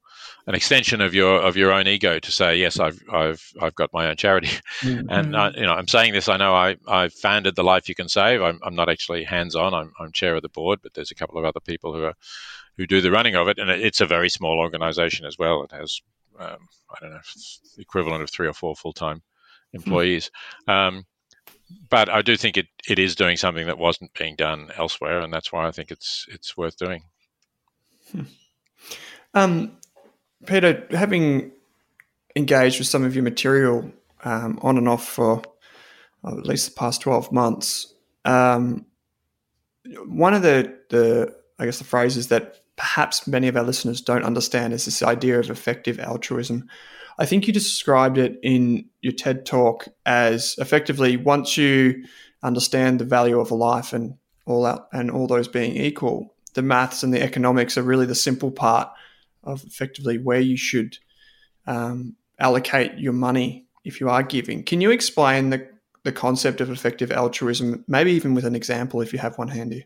an 0.47 0.55
extension 0.55 1.01
of 1.01 1.13
your 1.13 1.41
of 1.41 1.55
your 1.57 1.71
own 1.71 1.87
ego 1.87 2.19
to 2.19 2.31
say 2.31 2.57
yes 2.57 2.79
i've 2.79 3.01
i've 3.11 3.53
i've 3.61 3.75
got 3.75 3.91
my 3.93 4.07
own 4.07 4.15
charity 4.15 4.49
mm-hmm. 4.81 5.09
and 5.09 5.35
I, 5.35 5.51
you 5.51 5.63
know 5.63 5.73
i'm 5.73 5.87
saying 5.87 6.13
this 6.13 6.29
i 6.29 6.37
know 6.37 6.53
i 6.53 6.75
i 6.87 7.09
founded 7.09 7.55
the 7.55 7.63
life 7.63 7.89
you 7.89 7.95
can 7.95 8.09
save 8.09 8.41
i'm, 8.41 8.59
I'm 8.63 8.75
not 8.75 8.89
actually 8.89 9.23
hands 9.23 9.55
on 9.55 9.73
I'm, 9.73 9.91
I'm 9.99 10.11
chair 10.11 10.35
of 10.35 10.41
the 10.41 10.49
board 10.49 10.79
but 10.81 10.93
there's 10.93 11.11
a 11.11 11.15
couple 11.15 11.37
of 11.37 11.45
other 11.45 11.59
people 11.59 11.93
who 11.93 12.03
are 12.03 12.15
who 12.77 12.87
do 12.87 13.01
the 13.01 13.11
running 13.11 13.35
of 13.35 13.47
it, 13.47 13.59
and 13.59 13.69
it's 13.69 14.01
a 14.01 14.05
very 14.05 14.29
small 14.29 14.59
organization 14.59 15.25
as 15.25 15.37
well. 15.37 15.63
It 15.63 15.71
has 15.71 16.01
um, 16.39 16.67
I 16.89 16.99
don't 16.99 17.11
know 17.11 17.19
the 17.75 17.81
equivalent 17.81 18.23
of 18.23 18.29
three 18.29 18.47
or 18.47 18.53
four 18.53 18.75
full 18.75 18.93
time 18.93 19.21
employees. 19.73 20.31
Hmm. 20.65 20.71
Um, 20.71 21.05
but 21.89 22.09
I 22.09 22.21
do 22.21 22.35
think 22.35 22.57
it, 22.57 22.67
it 22.89 22.99
is 22.99 23.15
doing 23.15 23.37
something 23.37 23.67
that 23.67 23.77
wasn't 23.77 24.13
being 24.13 24.35
done 24.35 24.69
elsewhere, 24.75 25.19
and 25.19 25.31
that's 25.31 25.51
why 25.53 25.67
I 25.67 25.71
think 25.71 25.91
it's 25.91 26.25
it's 26.29 26.57
worth 26.57 26.77
doing. 26.77 27.03
Hmm. 28.11 28.21
Um, 29.33 29.77
Peter, 30.45 30.87
having 30.91 31.51
engaged 32.35 32.79
with 32.79 32.87
some 32.87 33.03
of 33.03 33.15
your 33.15 33.23
material 33.23 33.91
um, 34.23 34.59
on 34.61 34.77
and 34.77 34.87
off 34.87 35.07
for 35.07 35.41
uh, 36.23 36.37
at 36.37 36.45
least 36.45 36.69
the 36.69 36.79
past 36.79 37.01
twelve 37.01 37.31
months, 37.31 37.93
um, 38.25 38.85
one 40.05 40.33
of 40.33 40.41
the 40.41 40.77
the 40.89 41.35
I 41.59 41.65
guess 41.65 41.77
the 41.77 41.83
phrases 41.83 42.27
that 42.27 42.61
perhaps 42.75 43.27
many 43.27 43.47
of 43.47 43.55
our 43.55 43.63
listeners 43.63 44.01
don't 44.01 44.23
understand 44.23 44.73
is 44.73 44.85
this 44.85 45.03
idea 45.03 45.39
of 45.39 45.49
effective 45.49 45.99
altruism. 45.99 46.67
I 47.19 47.25
think 47.25 47.45
you 47.45 47.53
described 47.53 48.17
it 48.17 48.39
in 48.41 48.85
your 49.01 49.13
TED 49.13 49.45
talk 49.45 49.87
as 50.05 50.55
effectively 50.57 51.17
once 51.17 51.57
you 51.57 52.05
understand 52.41 52.99
the 52.99 53.05
value 53.05 53.39
of 53.39 53.51
a 53.51 53.55
life 53.55 53.93
and 53.93 54.15
all 54.47 54.65
out 54.65 54.87
and 54.91 55.11
all 55.11 55.27
those 55.27 55.47
being 55.47 55.75
equal, 55.75 56.33
the 56.55 56.63
maths 56.63 57.03
and 57.03 57.13
the 57.13 57.21
economics 57.21 57.77
are 57.77 57.83
really 57.83 58.07
the 58.07 58.15
simple 58.15 58.49
part 58.49 58.89
of 59.43 59.63
effectively 59.63 60.17
where 60.17 60.39
you 60.39 60.57
should 60.57 60.97
um, 61.67 62.15
allocate 62.39 62.97
your 62.97 63.13
money 63.13 63.65
if 63.83 63.99
you 63.99 64.09
are 64.09 64.23
giving. 64.23 64.63
Can 64.63 64.81
you 64.81 64.91
explain 64.91 65.49
the 65.49 65.69
the 66.03 66.11
concept 66.11 66.61
of 66.61 66.69
effective 66.71 67.11
altruism, 67.11 67.85
maybe 67.87 68.11
even 68.11 68.33
with 68.33 68.45
an 68.45 68.55
example 68.55 69.01
if 69.01 69.13
you 69.13 69.19
have 69.19 69.37
one 69.37 69.49
handy? 69.49 69.85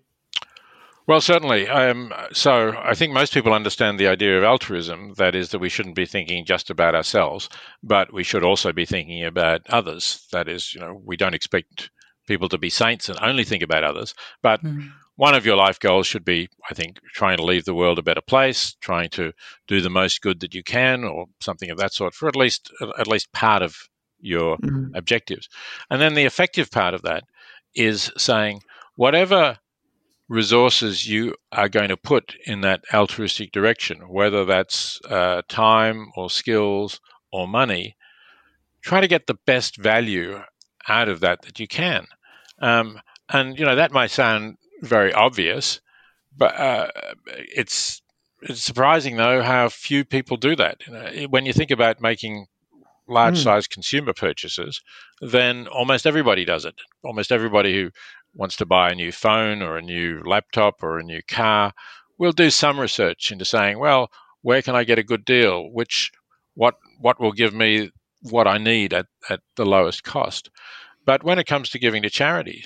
Well, 1.08 1.22
certainly. 1.22 1.68
Um, 1.68 2.14
so 2.32 2.74
I 2.82 2.96
think 2.96 3.14
most 3.14 3.34
people 3.34 3.54
understand 3.54 4.00
the 4.00 4.08
idea 4.08 4.38
of 4.38 4.44
altruism. 4.44 5.14
That 5.18 5.36
is, 5.36 5.50
that 5.50 5.60
we 5.60 5.70
shouldn't 5.70 5.96
be 5.96 6.06
thinking 6.06 6.46
just 6.46 6.70
about 6.70 6.96
ourselves, 6.96 7.50
but 7.84 8.12
we 8.12 8.24
should 8.24 8.44
also 8.44 8.72
be 8.72 8.86
thinking 8.86 9.24
about 9.24 9.62
others. 9.70 10.26
That 10.32 10.48
is, 10.48 10.74
you 10.74 10.82
know, 10.82 11.00
we 11.04 11.16
don't 11.16 11.36
expect 11.36 11.92
people 12.28 12.50
to 12.50 12.58
be 12.58 12.72
saints 12.72 13.08
and 13.08 13.20
only 13.22 13.44
think 13.44 13.62
about 13.62 13.84
others, 13.84 14.16
but 14.42 14.64
mm. 14.64 14.90
One 15.18 15.34
of 15.34 15.46
your 15.46 15.56
life 15.56 15.80
goals 15.80 16.08
should 16.08 16.26
be, 16.26 16.50
I 16.70 16.74
think, 16.74 17.00
trying 17.14 17.38
to 17.38 17.46
leave 17.46 17.66
the 17.66 17.76
world 17.76 18.00
a 18.00 18.04
better 18.04 18.22
place, 18.22 18.76
trying 18.82 19.10
to 19.12 19.32
do 19.68 19.82
the 19.82 19.90
most 19.90 20.22
good 20.22 20.42
that 20.42 20.54
you 20.54 20.64
can, 20.64 21.04
or 21.04 21.26
something 21.40 21.70
of 21.70 21.78
that 21.78 21.94
sort, 21.94 22.14
for 22.14 22.28
at 22.28 22.36
least 22.36 22.72
at 22.98 23.08
least 23.08 23.32
part 23.32 23.62
of 23.62 23.76
your 24.20 24.58
mm. 24.58 24.92
objectives. 24.96 25.48
And 25.90 26.02
then 26.02 26.16
the 26.16 26.26
effective 26.26 26.72
part 26.72 26.94
of 26.94 27.04
that 27.04 27.24
is 27.76 28.12
saying 28.18 28.62
whatever 28.96 29.58
resources 30.28 31.08
you 31.08 31.36
are 31.52 31.70
going 31.70 31.90
to 31.90 31.98
put 31.98 32.36
in 32.46 32.62
that 32.62 32.82
altruistic 32.94 33.52
direction, 33.52 34.10
whether 34.10 34.44
that's 34.44 35.00
uh, 35.10 35.42
time 35.48 36.08
or 36.16 36.30
skills 36.30 37.00
or 37.32 37.48
money, 37.48 37.96
try 38.82 39.02
to 39.02 39.08
get 39.08 39.28
the 39.28 39.38
best 39.46 39.78
value 39.78 40.42
out 40.88 41.10
of 41.10 41.20
that 41.20 41.42
that 41.44 41.60
you 41.60 41.68
can. 41.68 42.06
Um, 42.60 43.00
and 43.30 43.58
you 43.58 43.66
know 43.66 43.76
that 43.76 43.92
might 43.92 44.12
sound 44.12 44.58
very 44.86 45.14
obvious, 45.14 45.82
but 46.38 46.56
uh, 46.56 46.88
it's 47.28 48.02
it's 48.42 48.62
surprising 48.62 49.18
though 49.18 49.42
how 49.42 49.70
few 49.70 50.06
people 50.06 50.38
do 50.38 50.56
that. 50.56 50.78
You 50.86 50.94
know, 50.94 51.28
when 51.30 51.46
you 51.46 51.54
think 51.54 51.72
about 51.72 52.02
making 52.02 52.48
large 53.08 53.38
size 53.38 53.68
mm. 53.68 53.72
consumer 53.72 54.14
purchases, 54.14 54.82
then 55.22 55.68
almost 55.68 56.06
everybody 56.06 56.46
does 56.46 56.66
it. 56.66 56.76
Almost 57.04 57.32
everybody 57.32 57.74
who 57.74 57.92
wants 58.34 58.56
to 58.58 58.66
buy 58.66 58.92
a 58.92 58.96
new 58.96 59.12
phone 59.12 59.62
or 59.62 59.78
a 59.78 59.82
new 59.82 60.22
laptop 60.26 60.84
or 60.84 61.00
a 61.00 61.04
new 61.04 61.22
car, 61.28 61.74
we'll 62.18 62.32
do 62.32 62.50
some 62.50 62.80
research 62.80 63.32
into 63.32 63.46
saying, 63.46 63.80
well, 63.80 64.10
where 64.42 64.62
can 64.62 64.76
I 64.76 64.84
get 64.84 65.00
a 65.00 65.04
good 65.04 65.26
deal? 65.26 65.72
Which 65.72 66.12
what 66.56 66.76
what 67.00 67.20
will 67.20 67.32
give 67.32 67.54
me 67.54 67.92
what 68.22 68.48
I 68.48 68.58
need 68.58 68.94
at, 68.94 69.08
at 69.30 69.42
the 69.56 69.66
lowest 69.66 70.04
cost? 70.04 70.50
But 71.06 71.24
when 71.24 71.40
it 71.40 71.48
comes 71.48 71.70
to 71.70 71.80
giving 71.80 72.02
to 72.04 72.10
charity, 72.10 72.66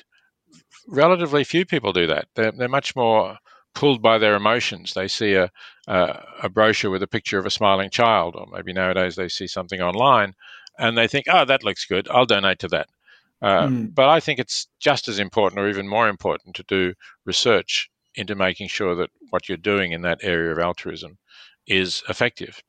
relatively 0.90 1.44
few 1.44 1.66
people 1.66 1.94
do 1.94 2.08
that. 2.08 2.28
They're, 2.36 2.52
they're 2.52 2.68
much 2.68 2.96
more 2.96 3.38
pulled 3.74 4.02
by 4.02 4.18
their 4.18 4.36
emotions. 4.36 4.94
They 4.94 5.08
see 5.08 5.36
a, 5.36 5.52
a, 5.88 6.24
a 6.44 6.50
brochure 6.50 6.92
with 6.92 7.04
a 7.04 7.08
picture 7.08 7.40
of 7.40 7.46
a 7.46 7.52
smiling 7.52 7.90
child, 7.90 8.36
or 8.36 8.48
maybe 8.52 8.74
nowadays 8.74 9.16
they 9.16 9.30
see 9.30 9.48
something 9.48 9.82
online, 9.82 10.34
and 10.78 10.98
they 10.98 11.08
think, 11.08 11.26
"Oh, 11.30 11.46
that 11.46 11.64
looks 11.64 11.86
good. 11.86 12.08
I'll 12.10 12.26
donate 12.26 12.60
to 12.60 12.68
that." 12.70 12.88
Uh, 13.42 13.68
mm. 13.68 13.96
But 13.96 14.10
I 14.10 14.20
think 14.20 14.40
it's 14.40 14.68
just 14.80 15.08
as 15.08 15.20
important, 15.20 15.62
or 15.62 15.70
even 15.70 15.88
more 15.88 16.10
important, 16.10 16.56
to 16.56 16.64
do 16.68 16.94
research 17.26 17.90
into 18.16 18.36
making 18.36 18.68
sure 18.68 18.96
that 18.96 19.12
what 19.30 19.48
you're 19.48 19.58
doing 19.58 19.92
in 19.92 20.02
that 20.02 20.20
area 20.24 20.52
of 20.52 20.60
altruism 20.60 21.18
is 21.68 22.04
effective. 22.10 22.62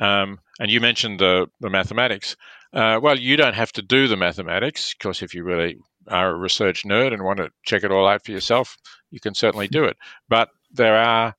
Um, 0.00 0.38
and 0.60 0.70
you 0.70 0.80
mentioned 0.80 1.20
the, 1.20 1.46
the 1.60 1.70
mathematics. 1.70 2.36
Uh, 2.72 3.00
well, 3.02 3.18
you 3.18 3.36
don't 3.36 3.54
have 3.54 3.72
to 3.72 3.82
do 3.82 4.08
the 4.08 4.16
mathematics, 4.16 4.94
because 4.94 5.22
if 5.22 5.34
you 5.34 5.44
really 5.44 5.78
are 6.10 6.30
a 6.30 6.36
research 6.36 6.84
nerd 6.84 7.12
and 7.12 7.22
want 7.24 7.38
to 7.38 7.50
check 7.64 7.84
it 7.84 7.92
all 7.92 8.06
out 8.06 8.24
for 8.24 8.32
yourself, 8.32 8.76
you 9.10 9.20
can 9.20 9.34
certainly 9.34 9.68
do 9.68 9.84
it. 9.84 9.96
But 10.28 10.50
there 10.72 10.96
are, 10.96 11.34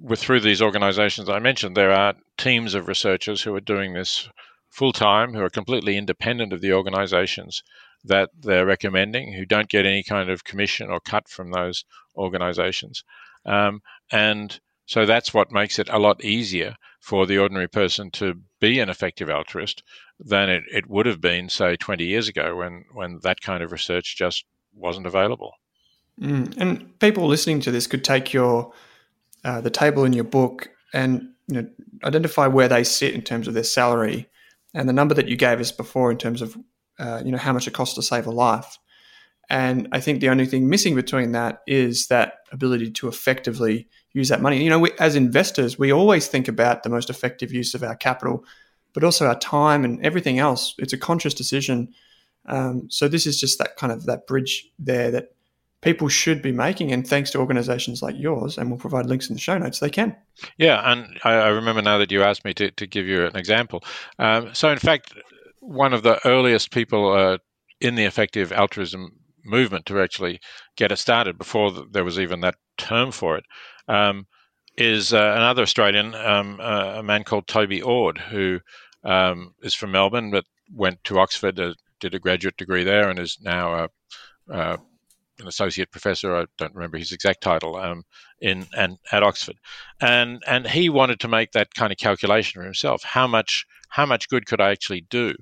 with 0.00 0.20
through 0.20 0.40
these 0.40 0.62
organizations 0.62 1.28
I 1.28 1.38
mentioned, 1.38 1.76
there 1.76 1.92
are 1.92 2.14
teams 2.38 2.74
of 2.74 2.88
researchers 2.88 3.42
who 3.42 3.54
are 3.54 3.60
doing 3.60 3.92
this 3.92 4.28
full 4.70 4.92
time 4.92 5.32
who 5.32 5.42
are 5.42 5.50
completely 5.50 5.96
independent 5.96 6.52
of 6.52 6.60
the 6.60 6.72
organizations 6.72 7.62
that 8.04 8.30
they're 8.38 8.66
recommending, 8.66 9.32
who 9.32 9.44
don't 9.44 9.68
get 9.68 9.86
any 9.86 10.02
kind 10.02 10.30
of 10.30 10.44
commission 10.44 10.90
or 10.90 11.00
cut 11.00 11.28
from 11.28 11.50
those 11.50 11.84
organizations. 12.16 13.02
Um, 13.44 13.80
and 14.12 14.58
so 14.86 15.06
that's 15.06 15.34
what 15.34 15.50
makes 15.50 15.78
it 15.78 15.88
a 15.88 15.98
lot 15.98 16.24
easier 16.24 16.76
for 17.06 17.24
the 17.24 17.38
ordinary 17.38 17.68
person 17.68 18.10
to 18.10 18.34
be 18.58 18.80
an 18.80 18.88
effective 18.88 19.30
altruist 19.30 19.84
than 20.18 20.50
it, 20.50 20.64
it 20.72 20.90
would 20.90 21.06
have 21.06 21.20
been, 21.20 21.48
say, 21.48 21.76
20 21.76 22.04
years 22.04 22.26
ago 22.26 22.56
when, 22.56 22.84
when 22.94 23.20
that 23.22 23.40
kind 23.40 23.62
of 23.62 23.70
research 23.70 24.16
just 24.16 24.44
wasn't 24.74 25.06
available. 25.06 25.52
Mm. 26.20 26.56
And 26.56 26.98
people 26.98 27.28
listening 27.28 27.60
to 27.60 27.70
this 27.70 27.86
could 27.86 28.02
take 28.02 28.32
your 28.32 28.72
uh, 29.44 29.60
the 29.60 29.70
table 29.70 30.02
in 30.02 30.14
your 30.14 30.24
book 30.24 30.68
and 30.92 31.28
you 31.46 31.62
know 31.62 31.68
identify 32.02 32.48
where 32.48 32.66
they 32.66 32.82
sit 32.82 33.14
in 33.14 33.22
terms 33.22 33.46
of 33.46 33.54
their 33.54 33.62
salary 33.62 34.28
and 34.74 34.88
the 34.88 34.92
number 34.92 35.14
that 35.14 35.28
you 35.28 35.36
gave 35.36 35.60
us 35.60 35.70
before 35.70 36.10
in 36.10 36.18
terms 36.18 36.42
of 36.42 36.56
uh, 36.98 37.22
you 37.24 37.30
know 37.30 37.38
how 37.38 37.52
much 37.52 37.68
it 37.68 37.74
costs 37.74 37.94
to 37.94 38.02
save 38.02 38.26
a 38.26 38.32
life, 38.32 38.78
And 39.48 39.88
I 39.92 40.00
think 40.00 40.20
the 40.20 40.28
only 40.28 40.46
thing 40.46 40.68
missing 40.68 40.94
between 40.94 41.32
that 41.32 41.62
is 41.66 42.08
that 42.08 42.38
ability 42.52 42.90
to 42.92 43.08
effectively 43.08 43.88
use 44.12 44.28
that 44.28 44.42
money. 44.42 44.62
You 44.62 44.70
know, 44.70 44.78
we, 44.78 44.90
as 44.98 45.14
investors, 45.14 45.78
we 45.78 45.92
always 45.92 46.26
think 46.26 46.48
about 46.48 46.82
the 46.82 46.88
most 46.88 47.10
effective 47.10 47.52
use 47.52 47.74
of 47.74 47.82
our 47.82 47.94
capital, 47.94 48.44
but 48.92 49.04
also 49.04 49.26
our 49.26 49.38
time 49.38 49.84
and 49.84 50.04
everything 50.04 50.38
else. 50.38 50.74
It's 50.78 50.92
a 50.92 50.98
conscious 50.98 51.34
decision. 51.34 51.92
Um, 52.46 52.90
so 52.90 53.08
this 53.08 53.26
is 53.26 53.38
just 53.38 53.58
that 53.58 53.76
kind 53.76 53.92
of 53.92 54.06
that 54.06 54.26
bridge 54.26 54.68
there 54.78 55.10
that 55.10 55.34
people 55.80 56.08
should 56.08 56.42
be 56.42 56.52
making. 56.52 56.92
And 56.92 57.06
thanks 57.06 57.30
to 57.32 57.38
organizations 57.38 58.02
like 58.02 58.16
yours, 58.18 58.58
and 58.58 58.70
we'll 58.70 58.80
provide 58.80 59.06
links 59.06 59.28
in 59.28 59.34
the 59.34 59.40
show 59.40 59.58
notes, 59.58 59.78
they 59.78 59.90
can. 59.90 60.16
Yeah, 60.56 60.80
and 60.90 61.18
I, 61.22 61.34
I 61.34 61.48
remember 61.48 61.82
now 61.82 61.98
that 61.98 62.10
you 62.10 62.22
asked 62.22 62.44
me 62.44 62.54
to, 62.54 62.70
to 62.72 62.86
give 62.86 63.06
you 63.06 63.26
an 63.26 63.36
example. 63.36 63.84
Um, 64.18 64.54
so, 64.54 64.70
in 64.70 64.78
fact, 64.78 65.12
one 65.60 65.92
of 65.92 66.02
the 66.02 66.18
earliest 66.26 66.70
people 66.70 67.12
uh, 67.12 67.38
in 67.80 67.94
the 67.94 68.04
effective 68.04 68.50
altruism 68.52 69.12
movement 69.46 69.86
to 69.86 70.00
actually 70.00 70.40
get 70.76 70.92
it 70.92 70.96
started 70.96 71.38
before 71.38 71.72
there 71.90 72.04
was 72.04 72.18
even 72.18 72.40
that 72.40 72.56
term 72.76 73.10
for 73.10 73.36
it 73.36 73.44
um, 73.88 74.26
is 74.76 75.12
uh, 75.12 75.34
another 75.36 75.62
Australian, 75.62 76.14
um, 76.14 76.60
uh, 76.60 76.94
a 76.96 77.02
man 77.02 77.24
called 77.24 77.46
Toby 77.46 77.80
Ord, 77.82 78.18
who 78.18 78.60
um, 79.04 79.54
is 79.62 79.74
from 79.74 79.92
Melbourne 79.92 80.30
but 80.30 80.44
went 80.74 81.02
to 81.04 81.18
Oxford, 81.18 81.58
uh, 81.58 81.74
did 82.00 82.14
a 82.14 82.18
graduate 82.18 82.56
degree 82.56 82.84
there, 82.84 83.08
and 83.08 83.18
is 83.18 83.38
now 83.40 83.88
uh, 84.52 84.76
an 85.38 85.46
associate 85.46 85.90
professor. 85.90 86.36
I 86.36 86.46
don't 86.58 86.74
remember 86.74 86.98
his 86.98 87.12
exact 87.12 87.42
title 87.42 87.76
um, 87.76 88.04
in 88.40 88.66
and 88.76 88.98
at 89.12 89.22
Oxford, 89.22 89.56
and 90.00 90.42
and 90.46 90.66
he 90.66 90.88
wanted 90.88 91.20
to 91.20 91.28
make 91.28 91.52
that 91.52 91.72
kind 91.74 91.92
of 91.92 91.98
calculation 91.98 92.60
for 92.60 92.64
himself. 92.64 93.02
How 93.02 93.26
much 93.26 93.64
how 93.88 94.06
much 94.06 94.28
good 94.28 94.46
could 94.46 94.60
I 94.60 94.70
actually 94.72 95.06
do? 95.08 95.34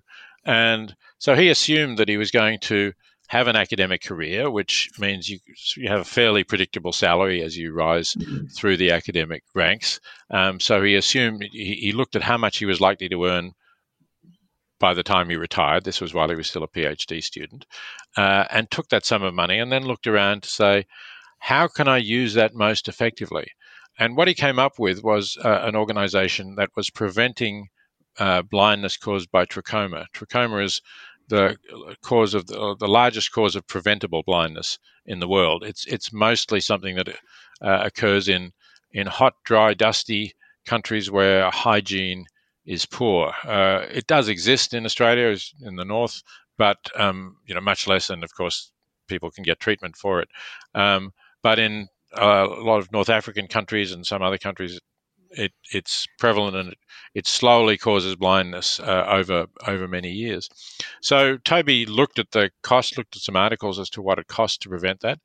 And 0.44 0.94
so 1.18 1.34
he 1.34 1.48
assumed 1.48 1.98
that 1.98 2.08
he 2.08 2.18
was 2.18 2.30
going 2.30 2.58
to 2.62 2.92
have 3.28 3.48
an 3.48 3.56
academic 3.56 4.02
career, 4.02 4.50
which 4.50 4.90
means 4.98 5.28
you 5.28 5.38
you 5.76 5.88
have 5.88 6.00
a 6.00 6.04
fairly 6.04 6.44
predictable 6.44 6.92
salary 6.92 7.42
as 7.42 7.56
you 7.56 7.72
rise 7.72 8.14
mm-hmm. 8.14 8.46
through 8.46 8.76
the 8.76 8.92
academic 8.92 9.42
ranks. 9.54 10.00
Um, 10.30 10.60
so 10.60 10.82
he 10.82 10.94
assumed 10.94 11.42
he, 11.50 11.74
he, 11.74 11.92
looked 11.92 12.16
at 12.16 12.22
how 12.22 12.37
much 12.37 12.58
he 12.58 12.66
was 12.66 12.80
likely 12.80 13.08
to 13.08 13.24
earn 13.24 13.52
by 14.78 14.92
the 14.92 15.02
time 15.02 15.30
he 15.30 15.37
retired. 15.37 15.84
This 15.84 16.00
was 16.00 16.12
while 16.12 16.28
he 16.28 16.34
was 16.34 16.48
still 16.48 16.64
a 16.64 16.68
PhD 16.68 17.22
student, 17.22 17.64
uh, 18.16 18.44
and 18.50 18.70
took 18.70 18.88
that 18.88 19.06
sum 19.06 19.22
of 19.22 19.32
money 19.32 19.58
and 19.58 19.72
then 19.72 19.84
looked 19.84 20.06
around 20.06 20.42
to 20.42 20.48
say, 20.48 20.84
how 21.38 21.68
can 21.68 21.88
I 21.88 21.98
use 21.98 22.34
that 22.34 22.54
most 22.54 22.88
effectively? 22.88 23.48
And 23.98 24.16
what 24.16 24.28
he 24.28 24.34
came 24.34 24.58
up 24.58 24.78
with 24.78 25.02
was 25.02 25.38
uh, 25.42 25.60
an 25.62 25.76
organization 25.76 26.56
that 26.56 26.70
was 26.76 26.90
preventing 26.90 27.68
uh, 28.18 28.42
blindness 28.42 28.96
caused 28.96 29.30
by 29.30 29.44
trachoma. 29.44 30.06
Trachoma 30.14 30.64
is 30.64 30.82
the 31.28 31.56
cause 32.02 32.34
of 32.34 32.46
the, 32.46 32.60
uh, 32.60 32.74
the, 32.74 32.88
largest 32.88 33.32
cause 33.32 33.56
of 33.56 33.66
preventable 33.66 34.22
blindness 34.22 34.78
in 35.06 35.20
the 35.20 35.28
world. 35.28 35.64
It's 35.64 35.87
it's 35.87 36.12
mostly 36.12 36.60
something 36.60 36.96
that 36.96 37.08
uh, 37.60 37.80
occurs 37.84 38.28
in 38.28 38.52
in 38.92 39.06
hot, 39.06 39.34
dry, 39.44 39.74
dusty 39.74 40.34
countries 40.66 41.10
where 41.10 41.50
hygiene 41.50 42.26
is 42.66 42.87
poor. 42.87 43.32
Uh, 43.44 43.87
it 43.90 44.06
does 44.06 44.28
exist 44.28 44.74
in 44.74 44.84
Australia, 44.84 45.37
in 45.62 45.76
the 45.76 45.84
north, 45.84 46.22
but 46.56 46.78
um, 46.96 47.37
you 47.46 47.54
know 47.54 47.60
much 47.60 47.87
less, 47.87 48.10
and 48.10 48.24
of 48.24 48.34
course 48.34 48.70
people 49.08 49.30
can 49.30 49.44
get 49.44 49.60
treatment 49.60 49.96
for 49.96 50.20
it. 50.20 50.28
Um, 50.74 51.12
but 51.42 51.58
in 51.58 51.88
uh, 52.16 52.46
a 52.48 52.64
lot 52.64 52.78
of 52.78 52.92
North 52.92 53.10
African 53.10 53.48
countries 53.48 53.92
and 53.92 54.06
some 54.06 54.22
other 54.22 54.38
countries, 54.38 54.80
it, 55.36 55.52
it's 55.72 56.06
prevalent 56.18 56.56
and 56.56 56.74
it, 57.14 57.26
slowly 57.26 57.76
causes 57.78 58.16
blindness 58.16 58.80
uh, 58.80 59.06
over 59.08 59.46
over 59.66 59.88
many 59.88 60.10
years. 60.10 60.48
So 61.00 61.38
Toby 61.38 61.86
looked 61.86 62.18
at 62.18 62.30
the 62.30 62.50
cost, 62.62 62.96
looked 62.98 63.16
at 63.16 63.22
some 63.22 63.36
articles 63.36 63.78
as 63.78 63.90
to 63.90 64.02
what 64.02 64.18
it 64.18 64.26
costs 64.26 64.58
to 64.58 64.68
prevent 64.68 65.00
that, 65.00 65.18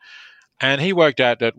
and 0.59 0.81
he 0.81 0.93
worked 0.93 1.19
out 1.19 1.39
that 1.39 1.53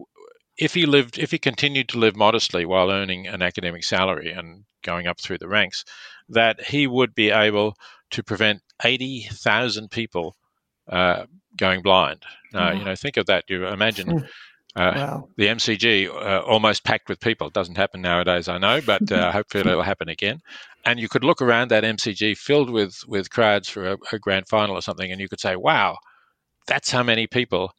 if 0.58 0.74
he 0.74 0.86
lived, 0.86 1.18
if 1.18 1.30
he 1.30 1.38
continued 1.38 1.88
to 1.88 1.98
live 1.98 2.16
modestly 2.16 2.64
while 2.66 2.90
earning 2.90 3.26
an 3.26 3.42
academic 3.42 3.82
salary 3.82 4.30
and 4.30 4.64
going 4.82 5.06
up 5.06 5.20
through 5.20 5.38
the 5.38 5.48
ranks, 5.48 5.84
that 6.28 6.60
he 6.60 6.86
would 6.86 7.14
be 7.14 7.30
able 7.30 7.74
to 8.10 8.22
prevent 8.22 8.60
eighty 8.84 9.26
thousand 9.30 9.90
people 9.90 10.36
uh, 10.88 11.24
going 11.56 11.82
blind. 11.82 12.22
Now, 12.52 12.72
you 12.72 12.84
know, 12.84 12.96
think 12.96 13.16
of 13.16 13.26
that. 13.26 13.44
You 13.48 13.66
imagine 13.66 14.10
hmm. 14.10 14.24
Uh, 14.76 14.92
wow. 14.94 15.28
The 15.36 15.46
MCG 15.46 16.08
uh, 16.08 16.42
almost 16.42 16.84
packed 16.84 17.08
with 17.08 17.20
people. 17.20 17.48
It 17.48 17.52
doesn't 17.52 17.76
happen 17.76 18.00
nowadays, 18.00 18.48
I 18.48 18.58
know, 18.58 18.80
but 18.80 19.10
uh, 19.10 19.32
hopefully 19.32 19.68
it'll 19.68 19.82
happen 19.82 20.08
again. 20.08 20.40
And 20.84 21.00
you 21.00 21.08
could 21.08 21.24
look 21.24 21.42
around 21.42 21.70
that 21.70 21.84
MCG 21.84 22.36
filled 22.36 22.70
with 22.70 22.96
with 23.06 23.30
crowds 23.30 23.68
for 23.68 23.92
a, 23.92 23.98
a, 24.12 24.18
grand 24.18 24.48
final 24.48 24.76
or 24.76 24.82
something, 24.82 25.10
and 25.10 25.20
you 25.20 25.28
could 25.28 25.40
say, 25.40 25.56
"Wow, 25.56 25.98
that's 26.66 26.90
how 26.90 27.02
many 27.02 27.26
people 27.26 27.72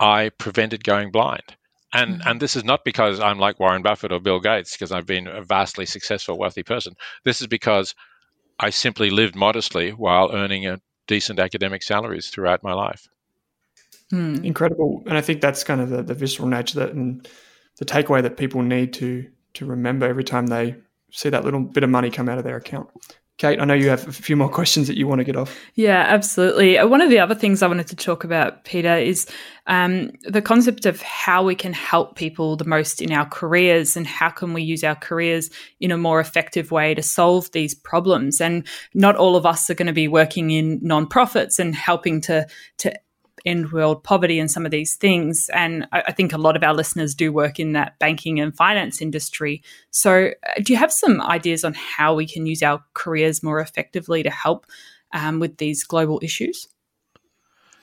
I 0.00 0.30
prevented 0.38 0.82
going 0.82 1.10
blind." 1.10 1.56
And 1.92 2.18
mm-hmm. 2.18 2.28
and 2.28 2.40
this 2.40 2.56
is 2.56 2.64
not 2.64 2.84
because 2.84 3.20
I'm 3.20 3.38
like 3.38 3.60
Warren 3.60 3.82
Buffett 3.82 4.12
or 4.12 4.18
Bill 4.20 4.40
Gates, 4.40 4.72
because 4.72 4.92
I've 4.92 5.06
been 5.06 5.28
a 5.28 5.42
vastly 5.42 5.86
successful, 5.86 6.38
wealthy 6.38 6.62
person. 6.62 6.94
This 7.24 7.40
is 7.40 7.46
because 7.46 7.94
I 8.58 8.70
simply 8.70 9.10
lived 9.10 9.36
modestly 9.36 9.90
while 9.90 10.32
earning 10.32 10.66
a 10.66 10.80
decent 11.06 11.38
academic 11.38 11.82
salaries 11.82 12.28
throughout 12.28 12.62
my 12.62 12.72
life. 12.72 13.08
Mm. 14.12 14.44
Incredible, 14.44 15.02
and 15.06 15.16
I 15.16 15.20
think 15.20 15.40
that's 15.40 15.64
kind 15.64 15.80
of 15.80 15.88
the, 15.88 16.02
the 16.02 16.14
visceral 16.14 16.48
nature 16.48 16.78
that 16.80 16.92
and 16.92 17.26
the 17.78 17.84
takeaway 17.84 18.22
that 18.22 18.36
people 18.36 18.62
need 18.62 18.92
to 18.94 19.28
to 19.54 19.66
remember 19.66 20.06
every 20.06 20.24
time 20.24 20.46
they 20.48 20.76
see 21.10 21.28
that 21.28 21.44
little 21.44 21.60
bit 21.60 21.84
of 21.84 21.90
money 21.90 22.10
come 22.10 22.28
out 22.28 22.38
of 22.38 22.44
their 22.44 22.56
account. 22.56 22.88
Kate, 23.36 23.60
I 23.60 23.64
know 23.64 23.74
you 23.74 23.88
have 23.88 24.06
a 24.06 24.12
few 24.12 24.36
more 24.36 24.48
questions 24.60 24.86
that 24.86 24.96
you 24.96 25.08
want 25.08 25.18
to 25.18 25.24
get 25.24 25.34
off. 25.34 25.58
Yeah, 25.74 26.04
absolutely. 26.06 26.78
Uh, 26.78 26.86
one 26.86 27.00
of 27.00 27.10
the 27.10 27.18
other 27.18 27.34
things 27.34 27.62
I 27.62 27.66
wanted 27.66 27.88
to 27.88 27.96
talk 27.96 28.22
about, 28.22 28.64
Peter, 28.64 28.96
is 28.96 29.26
um, 29.66 30.12
the 30.22 30.42
concept 30.42 30.86
of 30.86 31.02
how 31.02 31.42
we 31.42 31.56
can 31.56 31.72
help 31.72 32.14
people 32.14 32.56
the 32.56 32.64
most 32.64 33.02
in 33.02 33.10
our 33.10 33.26
careers 33.26 33.96
and 33.96 34.06
how 34.06 34.30
can 34.30 34.52
we 34.52 34.62
use 34.62 34.84
our 34.84 34.94
careers 34.94 35.50
in 35.80 35.90
a 35.90 35.98
more 35.98 36.20
effective 36.20 36.70
way 36.70 36.94
to 36.94 37.02
solve 37.02 37.50
these 37.50 37.74
problems. 37.74 38.40
And 38.40 38.66
not 38.94 39.16
all 39.16 39.34
of 39.34 39.46
us 39.46 39.68
are 39.68 39.74
going 39.74 39.88
to 39.88 39.92
be 39.92 40.08
working 40.08 40.50
in 40.50 40.80
nonprofits 40.80 41.58
and 41.58 41.74
helping 41.74 42.20
to 42.22 42.46
to 42.78 42.94
end 43.44 43.72
world 43.72 44.02
poverty 44.04 44.38
and 44.38 44.50
some 44.50 44.64
of 44.64 44.70
these 44.70 44.94
things. 44.96 45.50
And 45.52 45.86
I, 45.92 46.04
I, 46.08 46.12
think 46.12 46.32
a 46.32 46.38
lot 46.38 46.56
of 46.56 46.62
our 46.62 46.74
listeners 46.74 47.14
do 47.14 47.32
work 47.32 47.58
in 47.58 47.72
that 47.72 47.98
banking 47.98 48.40
and 48.40 48.56
finance 48.56 49.02
industry. 49.02 49.62
So, 49.90 50.30
uh, 50.46 50.60
do 50.62 50.72
you 50.72 50.78
have 50.78 50.92
some 50.92 51.20
ideas 51.20 51.64
on 51.64 51.74
how 51.74 52.14
we 52.14 52.26
can 52.26 52.46
use 52.46 52.62
our 52.62 52.82
careers 52.94 53.42
more 53.42 53.60
effectively 53.60 54.22
to 54.22 54.30
help 54.30 54.66
um, 55.12 55.40
with 55.40 55.58
these 55.58 55.84
global 55.84 56.20
issues? 56.22 56.68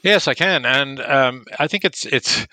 Yes, 0.03 0.27
I 0.27 0.33
can, 0.33 0.65
and 0.65 0.99
um, 0.99 1.45
I 1.59 1.67
think 1.67 1.85
it's 1.85 2.07
it's 2.07 2.47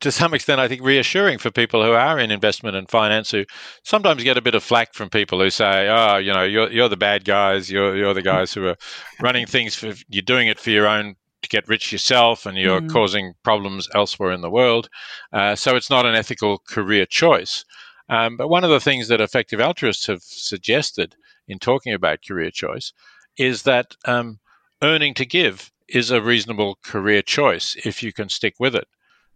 to 0.00 0.12
some 0.12 0.34
extent 0.34 0.60
I 0.60 0.68
think 0.68 0.82
reassuring 0.82 1.38
for 1.38 1.50
people 1.50 1.84
who 1.84 1.90
are 1.90 2.16
in 2.16 2.30
investment 2.30 2.76
and 2.76 2.88
finance 2.88 3.32
who 3.32 3.44
sometimes 3.82 4.22
get 4.22 4.36
a 4.36 4.42
bit 4.42 4.54
of 4.54 4.62
flack 4.62 4.94
from 4.94 5.10
people 5.10 5.40
who 5.40 5.50
say, 5.50 5.88
"Oh, 5.88 6.18
you 6.18 6.32
know, 6.32 6.44
you're 6.44 6.70
you're 6.70 6.88
the 6.88 6.96
bad 6.96 7.24
guys. 7.24 7.68
You're 7.68 7.96
you're 7.96 8.14
the 8.14 8.22
guys 8.22 8.54
who 8.54 8.66
are 8.66 8.76
running 9.20 9.46
things 9.46 9.74
for 9.74 9.94
you're 10.08 10.22
doing 10.22 10.46
it 10.46 10.60
for 10.60 10.70
your 10.70 10.86
own 10.86 11.16
to 11.42 11.48
get 11.48 11.68
rich 11.68 11.92
yourself 11.92 12.46
and 12.46 12.56
you're 12.56 12.80
mm. 12.80 12.90
causing 12.90 13.34
problems 13.42 13.88
elsewhere 13.94 14.32
in 14.32 14.40
the 14.40 14.50
world. 14.50 14.88
Uh, 15.32 15.54
so 15.54 15.76
it's 15.76 15.90
not 15.90 16.06
an 16.06 16.14
ethical 16.14 16.58
career 16.58 17.06
choice. 17.06 17.64
Um, 18.08 18.36
but 18.36 18.48
one 18.48 18.64
of 18.64 18.70
the 18.70 18.80
things 18.80 19.08
that 19.08 19.20
effective 19.20 19.60
altruists 19.60 20.06
have 20.06 20.22
suggested 20.22 21.14
in 21.48 21.58
talking 21.58 21.94
about 21.94 22.26
career 22.26 22.50
choice 22.50 22.92
is 23.36 23.62
that 23.62 23.96
um, 24.04 24.38
earning 24.82 25.14
to 25.14 25.24
give 25.26 25.70
is 25.88 26.10
a 26.10 26.22
reasonable 26.22 26.78
career 26.82 27.22
choice 27.22 27.76
if 27.84 28.02
you 28.02 28.12
can 28.12 28.28
stick 28.28 28.54
with 28.58 28.74
it. 28.74 28.88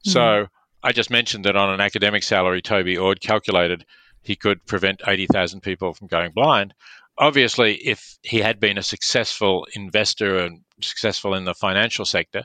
Mm. 0.07 0.13
So 0.13 0.47
I 0.83 0.93
just 0.93 1.11
mentioned 1.11 1.45
that 1.45 1.57
on 1.57 1.71
an 1.71 1.81
academic 1.81 2.23
salary, 2.23 2.63
Toby 2.63 2.97
Ord 2.97 3.21
calculated 3.21 3.85
he 4.23 4.37
could 4.37 4.65
prevent 4.67 5.03
80,000 5.07 5.61
people 5.61 5.95
from 5.95 6.09
going 6.09 6.33
blind. 6.33 6.75
Obviously, 7.19 7.77
if 7.77 8.19
he 8.23 8.41
had 8.41 8.61
been 8.61 8.77
a 8.77 8.83
successful 8.83 9.67
investor 9.75 10.39
and 10.39 10.63
successful 10.81 11.35
in 11.35 11.45
the 11.45 11.55
financial 11.55 12.05
sector, 12.05 12.45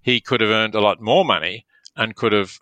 he 0.00 0.20
could 0.20 0.40
have 0.40 0.50
earned 0.50 0.74
a 0.74 0.80
lot 0.80 1.00
more 1.00 1.24
money 1.24 1.66
and 1.96 2.16
could 2.16 2.32
have 2.32 2.52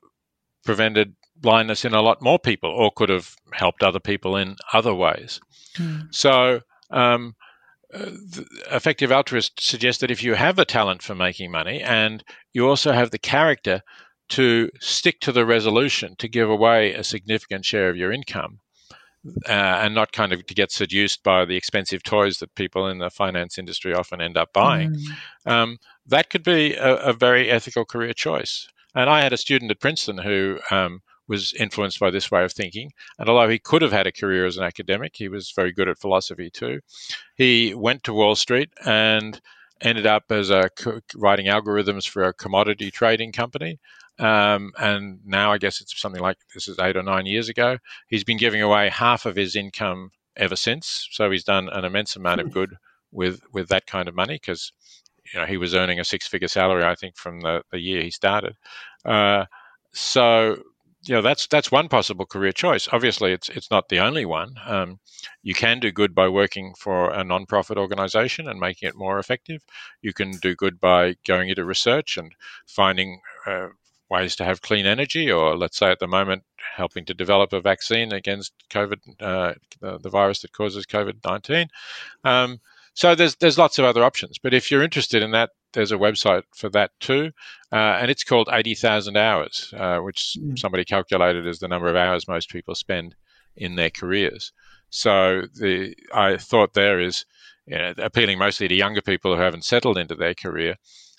prevented 0.64 1.14
blindness 1.36 1.84
in 1.84 1.94
a 1.94 2.02
lot 2.02 2.20
more 2.20 2.38
people 2.38 2.70
or 2.70 2.90
could 2.90 3.08
have 3.08 3.34
helped 3.52 3.82
other 3.82 4.00
people 4.00 4.36
in 4.36 4.56
other 4.72 4.94
ways. 4.94 5.40
Mm. 5.76 6.12
So, 6.14 6.60
um, 6.90 7.34
effective 8.70 9.10
altruists 9.12 9.66
suggest 9.66 10.00
that 10.00 10.10
if 10.10 10.22
you 10.22 10.34
have 10.34 10.58
a 10.58 10.64
talent 10.64 11.02
for 11.02 11.14
making 11.14 11.50
money 11.50 11.80
and 11.80 12.22
you 12.52 12.68
also 12.68 12.92
have 12.92 13.10
the 13.10 13.18
character 13.18 13.82
to 14.30 14.70
stick 14.80 15.20
to 15.20 15.32
the 15.32 15.46
resolution 15.46 16.14
to 16.18 16.28
give 16.28 16.50
away 16.50 16.92
a 16.92 17.02
significant 17.02 17.64
share 17.64 17.88
of 17.88 17.96
your 17.96 18.12
income, 18.12 18.60
uh, 19.48 19.52
and 19.82 19.94
not 19.94 20.12
kind 20.12 20.32
of 20.32 20.44
to 20.46 20.54
get 20.54 20.72
seduced 20.72 21.22
by 21.22 21.44
the 21.44 21.56
expensive 21.56 22.02
toys 22.02 22.38
that 22.38 22.54
people 22.54 22.88
in 22.88 22.98
the 22.98 23.10
finance 23.10 23.58
industry 23.58 23.94
often 23.94 24.20
end 24.20 24.36
up 24.36 24.52
buying. 24.52 24.94
Mm. 25.46 25.50
Um, 25.50 25.78
that 26.06 26.30
could 26.30 26.42
be 26.42 26.74
a, 26.74 26.96
a, 26.96 27.12
very 27.12 27.50
ethical 27.50 27.84
career 27.84 28.12
choice. 28.12 28.68
And 28.94 29.10
I 29.10 29.22
had 29.22 29.32
a 29.32 29.36
student 29.36 29.70
at 29.70 29.80
Princeton 29.80 30.18
who 30.18 30.58
um, 30.70 31.00
was 31.28 31.52
influenced 31.54 32.00
by 32.00 32.10
this 32.10 32.30
way 32.30 32.42
of 32.42 32.52
thinking. 32.52 32.90
And 33.18 33.28
although 33.28 33.48
he 33.48 33.58
could 33.58 33.82
have 33.82 33.92
had 33.92 34.06
a 34.06 34.12
career 34.12 34.46
as 34.46 34.56
an 34.56 34.64
academic, 34.64 35.14
he 35.14 35.28
was 35.28 35.52
very 35.54 35.72
good 35.72 35.88
at 35.88 35.98
philosophy 35.98 36.50
too. 36.50 36.80
He 37.36 37.74
went 37.74 38.04
to 38.04 38.14
Wall 38.14 38.34
Street 38.34 38.70
and 38.84 39.40
ended 39.80 40.06
up 40.06 40.24
as 40.30 40.50
a 40.50 40.70
writing 41.14 41.46
algorithms 41.46 42.08
for 42.08 42.24
a 42.24 42.32
commodity 42.34 42.90
trading 42.90 43.32
company. 43.32 43.78
Um, 44.18 44.72
and 44.78 45.20
now 45.24 45.52
I 45.52 45.58
guess 45.58 45.80
it's 45.80 46.00
something 46.00 46.20
like 46.20 46.38
this 46.54 46.68
is 46.68 46.78
eight 46.80 46.96
or 46.96 47.02
nine 47.02 47.26
years 47.26 47.48
ago. 47.48 47.78
He's 48.08 48.24
been 48.24 48.36
giving 48.36 48.62
away 48.62 48.88
half 48.88 49.26
of 49.26 49.36
his 49.36 49.54
income 49.54 50.10
ever 50.36 50.56
since. 50.56 51.08
So 51.12 51.30
he's 51.30 51.44
done 51.44 51.68
an 51.68 51.84
immense 51.84 52.16
amount 52.16 52.40
of 52.40 52.48
hmm. 52.48 52.52
good 52.52 52.76
with 53.10 53.40
with 53.52 53.68
that 53.68 53.86
kind 53.86 54.08
of 54.08 54.14
money 54.14 54.34
because 54.34 54.72
you 55.32 55.40
know 55.40 55.46
he 55.46 55.56
was 55.56 55.74
earning 55.74 56.00
a 56.00 56.04
six 56.04 56.26
figure 56.26 56.48
salary 56.48 56.84
I 56.84 56.94
think 56.94 57.16
from 57.16 57.40
the, 57.40 57.62
the 57.70 57.78
year 57.78 58.02
he 58.02 58.10
started. 58.10 58.56
Uh, 59.04 59.46
so 59.92 60.62
you 61.02 61.14
know 61.14 61.22
that's 61.22 61.46
that's 61.46 61.70
one 61.70 61.88
possible 61.88 62.26
career 62.26 62.52
choice. 62.52 62.88
Obviously, 62.92 63.32
it's 63.32 63.48
it's 63.48 63.70
not 63.70 63.88
the 63.88 64.00
only 64.00 64.24
one. 64.24 64.54
Um, 64.66 64.98
you 65.42 65.54
can 65.54 65.78
do 65.80 65.92
good 65.92 66.14
by 66.14 66.28
working 66.28 66.74
for 66.78 67.10
a 67.10 67.24
non-profit 67.24 67.78
organization 67.78 68.48
and 68.48 68.58
making 68.58 68.88
it 68.88 68.96
more 68.96 69.18
effective. 69.18 69.62
You 70.02 70.12
can 70.12 70.32
do 70.32 70.54
good 70.54 70.80
by 70.80 71.14
going 71.26 71.48
into 71.48 71.64
research 71.64 72.16
and 72.16 72.32
finding 72.66 73.20
uh, 73.46 73.68
ways 74.10 74.36
to 74.36 74.44
have 74.44 74.62
clean 74.62 74.86
energy, 74.86 75.30
or 75.30 75.56
let's 75.56 75.76
say 75.76 75.90
at 75.90 75.98
the 75.98 76.06
moment, 76.06 76.44
helping 76.76 77.04
to 77.06 77.14
develop 77.14 77.52
a 77.52 77.60
vaccine 77.60 78.12
against 78.12 78.52
COVID, 78.70 78.98
uh, 79.20 79.54
the, 79.80 79.98
the, 79.98 80.10
virus 80.10 80.40
that 80.42 80.52
causes 80.52 80.86
COVID 80.86 81.24
19. 81.24 81.68
Um, 82.24 82.60
so 82.94 83.14
there's 83.14 83.36
there's 83.36 83.58
lots 83.58 83.78
of 83.78 83.84
other 83.84 84.02
options. 84.02 84.38
But 84.42 84.54
if 84.54 84.70
you're 84.70 84.82
interested 84.82 85.22
in 85.22 85.32
that, 85.32 85.50
there's 85.72 85.92
a 85.92 85.98
website 85.98 86.42
for 86.54 86.68
that 86.70 86.90
too, 87.00 87.30
uh, 87.72 87.98
and 88.00 88.10
it's 88.10 88.24
called 88.24 88.48
80,000 88.50 89.16
hours, 89.16 89.72
uh, 89.76 89.98
which 89.98 90.36
mm. 90.38 90.58
somebody 90.58 90.84
calculated 90.84 91.46
as 91.46 91.58
the 91.58 91.68
number 91.68 91.88
of 91.88 91.96
hours 91.96 92.26
most 92.26 92.50
people 92.50 92.74
spend 92.74 93.14
in 93.56 93.76
their 93.76 93.90
careers. 93.90 94.52
So 94.90 95.42
the 95.54 95.94
I 96.12 96.38
thought 96.38 96.74
there 96.74 96.98
is 96.98 97.24
you 97.66 97.76
know, 97.76 97.92
appealing 97.98 98.38
mostly 98.38 98.66
to 98.68 98.74
younger 98.74 99.02
people 99.02 99.36
who 99.36 99.42
haven't 99.42 99.64
settled 99.64 99.98
into 99.98 100.14
their 100.14 100.34
career. 100.34 100.76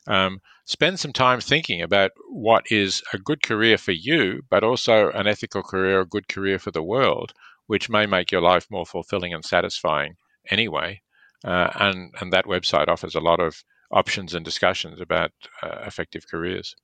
Um, 0.08 0.42
spend 0.70 1.00
some 1.00 1.12
time 1.12 1.42
thinking 1.42 1.82
about 1.82 2.12
what 2.30 2.64
is 2.70 3.02
a 3.12 3.18
good 3.18 3.42
career 3.42 3.76
for 3.76 3.92
you, 3.92 4.44
but 4.52 4.64
also 4.64 5.10
an 5.10 5.26
ethical 5.26 5.64
career, 5.64 6.02
a 6.02 6.06
good 6.06 6.28
career 6.28 6.60
for 6.60 6.70
the 6.70 6.84
world, 6.84 7.34
which 7.66 7.90
may 7.90 8.06
make 8.06 8.32
your 8.32 8.42
life 8.42 8.68
more 8.70 8.86
fulfilling 8.86 9.34
and 9.34 9.44
satisfying 9.44 10.16
anyway. 10.52 11.02
Uh, 11.44 11.70
and 11.80 12.14
and 12.22 12.32
that 12.32 12.46
website 12.46 12.88
offers 12.88 13.16
a 13.16 13.20
lot 13.20 13.40
of 13.40 13.64
options 13.92 14.36
and 14.36 14.46
discussions 14.46 15.02
about 15.02 15.32
uh, 15.64 15.80
effective 15.88 16.28
careers. 16.28 16.76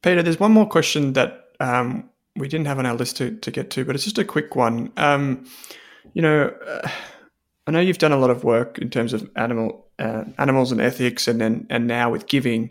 Peter, 0.00 0.22
there's 0.22 0.40
one 0.40 0.52
more 0.52 0.66
question 0.66 1.12
that 1.12 1.50
um, 1.60 2.08
we 2.36 2.48
didn't 2.48 2.68
have 2.68 2.78
on 2.78 2.86
our 2.86 2.94
list 2.94 3.18
to, 3.18 3.36
to 3.36 3.50
get 3.50 3.68
to, 3.72 3.84
but 3.84 3.94
it's 3.94 4.04
just 4.04 4.16
a 4.16 4.24
quick 4.24 4.56
one. 4.56 4.90
Um, 4.96 5.44
you 6.14 6.22
know, 6.22 6.54
uh, 6.66 6.88
I 7.70 7.72
know 7.72 7.78
you've 7.78 7.98
done 7.98 8.10
a 8.10 8.18
lot 8.18 8.30
of 8.30 8.42
work 8.42 8.78
in 8.78 8.90
terms 8.90 9.12
of 9.12 9.30
animal 9.36 9.86
uh, 10.00 10.24
animals 10.38 10.72
and 10.72 10.80
ethics, 10.80 11.28
and 11.28 11.40
then 11.40 11.68
and 11.70 11.86
now 11.86 12.10
with 12.10 12.26
giving. 12.26 12.70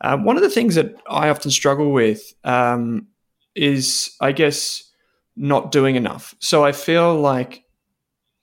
Uh, 0.00 0.16
one 0.18 0.36
of 0.36 0.42
the 0.44 0.50
things 0.50 0.76
that 0.76 0.94
I 1.10 1.30
often 1.30 1.50
struggle 1.50 1.90
with 1.90 2.32
um, 2.44 3.08
is, 3.56 4.14
I 4.20 4.30
guess, 4.30 4.88
not 5.34 5.72
doing 5.72 5.96
enough. 5.96 6.36
So 6.38 6.64
I 6.64 6.70
feel 6.70 7.18
like, 7.18 7.64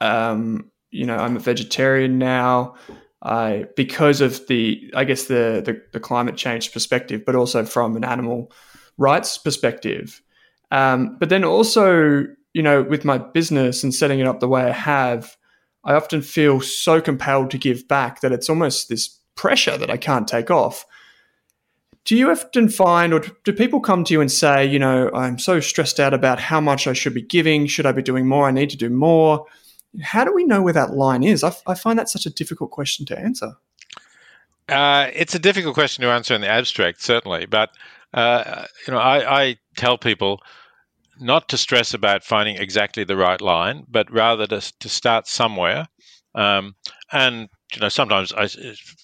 um, 0.01 0.69
you 0.91 1.05
know, 1.05 1.15
I'm 1.15 1.37
a 1.37 1.39
vegetarian 1.39 2.17
now. 2.17 2.75
I 3.21 3.67
because 3.77 4.19
of 4.19 4.45
the, 4.47 4.91
I 4.93 5.05
guess 5.05 5.27
the, 5.27 5.61
the 5.63 5.81
the 5.93 6.01
climate 6.01 6.35
change 6.35 6.73
perspective, 6.73 7.23
but 7.25 7.33
also 7.33 7.63
from 7.63 7.95
an 7.95 8.03
animal 8.03 8.51
rights 8.97 9.37
perspective. 9.37 10.21
Um, 10.69 11.15
but 11.17 11.29
then 11.29 11.45
also, 11.45 12.25
you 12.53 12.61
know, 12.61 12.83
with 12.83 13.05
my 13.05 13.19
business 13.19 13.83
and 13.85 13.95
setting 13.95 14.19
it 14.19 14.27
up 14.27 14.41
the 14.41 14.49
way 14.49 14.63
I 14.63 14.73
have, 14.73 15.37
I 15.83 15.93
often 15.93 16.21
feel 16.21 16.61
so 16.61 17.01
compelled 17.01 17.51
to 17.51 17.57
give 17.57 17.87
back 17.87 18.21
that 18.21 18.31
it's 18.31 18.49
almost 18.49 18.89
this 18.89 19.19
pressure 19.35 19.77
that 19.77 19.89
I 19.89 19.97
can't 19.97 20.27
take 20.27 20.49
off. 20.49 20.85
Do 22.05 22.17
you 22.17 22.29
often 22.31 22.67
find, 22.67 23.13
or 23.13 23.21
do 23.43 23.53
people 23.53 23.79
come 23.79 24.03
to 24.03 24.13
you 24.13 24.19
and 24.19 24.31
say, 24.31 24.65
you 24.65 24.77
know, 24.77 25.09
I'm 25.13 25.39
so 25.39 25.59
stressed 25.59 25.99
out 25.99 26.13
about 26.13 26.39
how 26.39 26.59
much 26.59 26.85
I 26.85 26.93
should 26.93 27.13
be 27.13 27.21
giving? 27.21 27.65
Should 27.65 27.85
I 27.85 27.93
be 27.93 28.01
doing 28.01 28.27
more? 28.27 28.47
I 28.47 28.51
need 28.51 28.69
to 28.71 28.77
do 28.77 28.89
more. 28.89 29.45
How 30.01 30.25
do 30.25 30.33
we 30.33 30.43
know 30.43 30.61
where 30.61 30.73
that 30.73 30.93
line 30.93 31.23
is? 31.23 31.43
I, 31.43 31.47
f- 31.47 31.63
I 31.65 31.75
find 31.75 31.97
that 31.99 32.09
such 32.09 32.25
a 32.25 32.29
difficult 32.29 32.71
question 32.71 33.05
to 33.05 33.17
answer. 33.17 33.53
Uh, 34.67 35.09
it's 35.13 35.35
a 35.35 35.39
difficult 35.39 35.75
question 35.75 36.01
to 36.01 36.09
answer 36.09 36.33
in 36.33 36.41
the 36.41 36.49
abstract, 36.49 37.01
certainly. 37.01 37.45
But 37.45 37.69
uh, 38.13 38.65
you 38.85 38.93
know, 38.93 38.99
I, 38.99 39.41
I 39.41 39.57
tell 39.77 39.97
people 39.97 40.41
not 41.23 41.49
to 41.49 41.57
stress 41.57 41.93
about 41.93 42.23
finding 42.23 42.57
exactly 42.57 43.03
the 43.03 43.15
right 43.15 43.41
line, 43.41 43.85
but 43.89 44.11
rather 44.11 44.45
to, 44.47 44.61
to 44.79 44.89
start 44.89 45.27
somewhere. 45.27 45.87
Um, 46.35 46.75
and 47.11 47.49
you 47.73 47.81
know, 47.81 47.89
sometimes 47.89 48.33
I, 48.33 48.47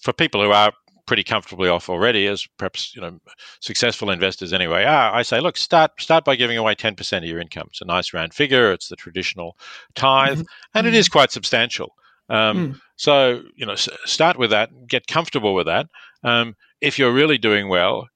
for 0.01 0.13
people 0.13 0.43
who 0.43 0.51
are 0.51 0.73
pretty 1.07 1.23
comfortably 1.23 1.69
off 1.69 1.89
already, 1.89 2.27
as 2.27 2.45
perhaps 2.57 2.95
you 2.95 3.01
know 3.01 3.19
successful 3.61 4.11
investors 4.11 4.53
anyway 4.53 4.83
are, 4.83 5.13
I 5.13 5.23
say, 5.23 5.39
look, 5.39 5.57
start 5.57 5.91
start 5.99 6.25
by 6.25 6.35
giving 6.35 6.57
away 6.57 6.75
ten 6.75 6.95
percent 6.95 7.23
of 7.23 7.29
your 7.29 7.39
income. 7.39 7.67
It's 7.69 7.81
a 7.81 7.85
nice 7.85 8.13
round 8.13 8.33
figure. 8.33 8.71
It's 8.71 8.89
the 8.89 8.95
traditional 8.95 9.57
tithe, 9.95 10.39
mm-hmm. 10.39 10.77
and 10.77 10.87
it 10.87 10.93
is 10.93 11.09
quite 11.09 11.31
substantial. 11.31 11.95
Um, 12.29 12.73
mm. 12.73 12.79
So 12.97 13.41
you 13.55 13.65
know, 13.65 13.75
start 13.75 14.37
with 14.37 14.51
that. 14.51 14.69
Get 14.87 15.07
comfortable 15.07 15.55
with 15.55 15.67
that. 15.67 15.87
Um, 16.23 16.55
if 16.81 16.99
you're 16.99 17.13
really 17.13 17.37
doing 17.37 17.69
well, 17.69 18.07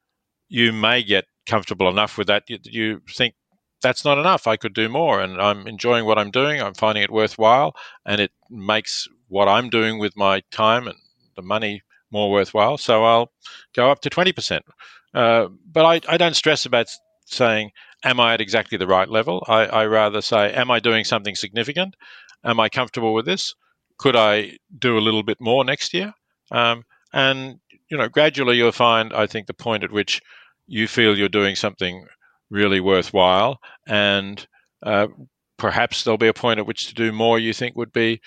you 0.49 0.71
may 0.71 1.03
get 1.03 1.25
comfortable 1.45 1.89
enough 1.89 2.17
with 2.17 2.27
that 2.27 2.43
you, 2.47 2.57
you 2.63 3.01
think 3.09 3.33
that's 3.83 4.03
not 4.03 4.17
enough. 4.17 4.47
I 4.47 4.57
could 4.57 4.73
do 4.73 4.89
more, 4.89 5.21
and 5.21 5.39
I'm 5.39 5.67
enjoying 5.67 6.05
what 6.05 6.17
I'm 6.17 6.31
doing. 6.31 6.59
I'm 6.59 6.73
finding 6.73 7.03
it 7.03 7.11
worthwhile, 7.11 7.75
and 8.05 8.19
it 8.19 8.31
makes 8.49 9.07
what 9.27 9.47
I'm 9.47 9.69
doing 9.69 9.99
with 9.99 10.17
my 10.17 10.41
time 10.51 10.87
and 10.87 10.97
the 11.35 11.41
money 11.41 11.83
more 12.11 12.31
worthwhile. 12.31 12.77
So 12.77 13.03
I'll 13.03 13.31
go 13.75 13.91
up 13.91 14.01
to 14.01 14.09
20%. 14.09 14.61
Uh, 15.13 15.47
but 15.71 15.85
I, 15.85 16.13
I, 16.13 16.17
don't 16.17 16.35
stress 16.35 16.65
about 16.65 16.87
saying, 17.25 17.71
Am 18.03 18.19
I 18.19 18.33
at 18.33 18.41
exactly 18.41 18.77
the 18.77 18.87
right 18.87 19.09
level? 19.09 19.43
I, 19.47 19.65
I 19.65 19.85
rather 19.85 20.21
say, 20.21 20.51
Am 20.53 20.71
I 20.71 20.79
doing 20.79 21.03
something 21.03 21.35
significant? 21.35 21.95
Am 22.43 22.59
I 22.59 22.69
comfortable 22.69 23.13
with 23.13 23.25
this? 23.25 23.53
Could 23.97 24.15
I 24.15 24.57
do 24.77 24.97
a 24.97 25.05
little 25.05 25.23
bit 25.23 25.39
more 25.39 25.63
next 25.63 25.93
year? 25.93 26.13
Um, 26.51 26.83
and 27.11 27.59
you 27.89 27.97
know, 27.97 28.09
gradually 28.09 28.57
you'll 28.57 28.71
find, 28.71 29.13
I 29.13 29.27
think, 29.27 29.47
the 29.47 29.53
point 29.53 29.83
at 29.83 29.91
which 29.91 30.21
you 30.65 30.87
feel 30.87 31.17
you're 31.17 31.29
doing 31.29 31.55
something 31.55 32.07
really 32.53 32.79
worthwhile. 32.79 33.59
And 33.87 34.47
uh, 34.83 35.07
perhaps 35.57 36.03
there'll 36.03 36.17
be 36.17 36.27
a 36.27 36.33
point 36.33 36.59
at 36.59 36.67
which 36.67 36.87
to 36.87 36.93
do 36.93 37.11
more 37.11 37.39
you 37.39 37.53
think 37.53 37.75
would 37.75 37.91
be 37.91 38.21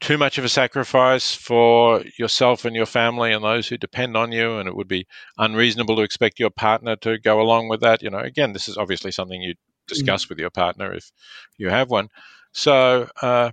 too 0.00 0.18
much 0.18 0.38
of 0.38 0.44
a 0.44 0.48
sacrifice 0.48 1.34
for 1.34 2.04
yourself 2.18 2.64
and 2.64 2.76
your 2.76 2.86
family 2.86 3.32
and 3.32 3.44
those 3.44 3.68
who 3.68 3.76
depend 3.78 4.16
on 4.16 4.32
you, 4.32 4.58
and 4.58 4.68
it 4.68 4.76
would 4.76 4.88
be 4.88 5.06
unreasonable 5.38 5.96
to 5.96 6.02
expect 6.02 6.40
your 6.40 6.50
partner 6.50 6.96
to 6.96 7.18
go 7.18 7.40
along 7.40 7.68
with 7.68 7.80
that. 7.80 8.02
You 8.02 8.10
know, 8.10 8.18
again, 8.18 8.52
this 8.52 8.68
is 8.68 8.76
obviously 8.76 9.12
something 9.12 9.40
you 9.40 9.54
discuss 9.86 10.26
mm. 10.26 10.28
with 10.30 10.38
your 10.38 10.50
partner 10.50 10.94
if 10.94 11.10
you 11.58 11.70
have 11.70 11.90
one. 11.90 12.08
So, 12.52 13.08
uh, 13.22 13.50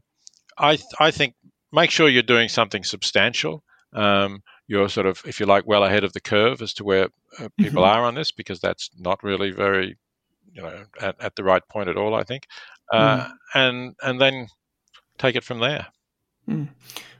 I 0.57 0.77
I 0.99 1.11
think 1.11 1.35
make 1.71 1.91
sure 1.91 2.09
you're 2.09 2.23
doing 2.23 2.49
something 2.49 2.83
substantial. 2.83 3.63
Um, 3.93 4.41
you're 4.67 4.89
sort 4.89 5.07
of, 5.07 5.21
if 5.25 5.39
you 5.39 5.45
like, 5.45 5.67
well 5.67 5.83
ahead 5.83 6.03
of 6.03 6.13
the 6.13 6.21
curve 6.21 6.61
as 6.61 6.73
to 6.75 6.83
where 6.83 7.09
uh, 7.39 7.49
people 7.57 7.83
mm-hmm. 7.83 7.99
are 7.99 8.05
on 8.05 8.15
this, 8.15 8.31
because 8.31 8.59
that's 8.59 8.89
not 8.97 9.23
really 9.23 9.51
very 9.51 9.97
you 10.53 10.61
know 10.61 10.83
at, 10.99 11.15
at 11.19 11.35
the 11.35 11.43
right 11.43 11.61
point 11.69 11.89
at 11.89 11.97
all. 11.97 12.13
I 12.13 12.23
think, 12.23 12.47
uh, 12.91 13.25
mm. 13.25 13.31
and 13.55 13.95
and 14.01 14.21
then 14.21 14.47
take 15.17 15.35
it 15.35 15.43
from 15.43 15.59
there. 15.59 15.87
Mm. 16.49 16.69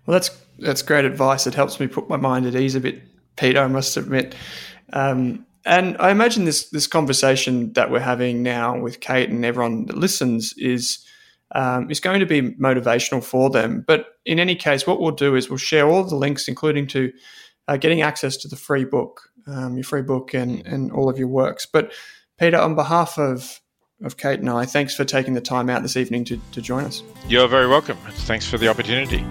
Well, 0.06 0.14
that's 0.14 0.30
that's 0.60 0.82
great 0.82 1.06
advice. 1.06 1.48
It 1.48 1.54
helps 1.54 1.80
me 1.80 1.88
put 1.88 2.10
my 2.10 2.18
mind 2.18 2.46
at 2.46 2.56
ease 2.56 2.76
a 2.76 2.80
bit, 2.80 3.02
Peter. 3.36 3.60
I 3.60 3.68
must 3.68 3.98
admit. 3.98 4.36
Um, 4.94 5.46
and 5.66 5.96
I 6.00 6.10
imagine 6.10 6.46
this 6.46 6.70
this 6.70 6.88
conversation 6.88 7.74
that 7.74 7.92
we're 7.92 8.00
having 8.00 8.42
now 8.42 8.80
with 8.80 9.00
Kate 9.00 9.30
and 9.30 9.46
everyone 9.46 9.86
that 9.86 9.98
listens 9.98 10.54
is 10.58 11.06
um, 11.54 11.92
is 11.92 12.00
going 12.00 12.20
to 12.20 12.26
be 12.26 12.42
motivational 12.42 13.24
for 13.24 13.50
them. 13.50 13.84
But 13.86 14.08
in 14.26 14.40
any 14.40 14.56
case, 14.56 14.88
what 14.88 15.00
we'll 15.00 15.12
do 15.12 15.36
is 15.36 15.50
we'll 15.50 15.58
share 15.58 15.88
all 15.88 16.04
the 16.04 16.16
links, 16.16 16.48
including 16.48 16.88
to 16.88 17.12
uh, 17.68 17.78
getting 17.78 18.02
access 18.02 18.38
to 18.38 18.48
the 18.48 18.56
free 18.56 18.86
book, 18.86 19.30
um, 19.48 19.76
your 19.76 19.84
free 19.84 20.02
book, 20.02 20.34
and 20.34 20.66
and 20.66 20.92
all 20.92 21.10
of 21.10 21.20
your 21.20 21.28
works. 21.28 21.68
But 21.72 21.92
Peter, 22.42 22.58
on 22.58 22.74
behalf 22.74 23.20
of 23.20 23.62
of 24.04 24.18
Kate 24.18 24.40
and 24.40 24.50
I, 24.50 24.66
thanks 24.66 24.96
for 24.96 25.06
taking 25.06 25.36
the 25.36 25.42
time 25.42 25.70
out 25.70 25.84
this 25.84 25.96
evening 25.96 26.26
to, 26.26 26.42
to 26.54 26.60
join 26.60 26.86
us. 26.86 27.04
You're 27.28 27.48
very 27.48 27.68
welcome. 27.68 27.98
Thanks 28.26 28.48
for 28.48 28.58
the 28.58 28.68
opportunity. 28.68 29.24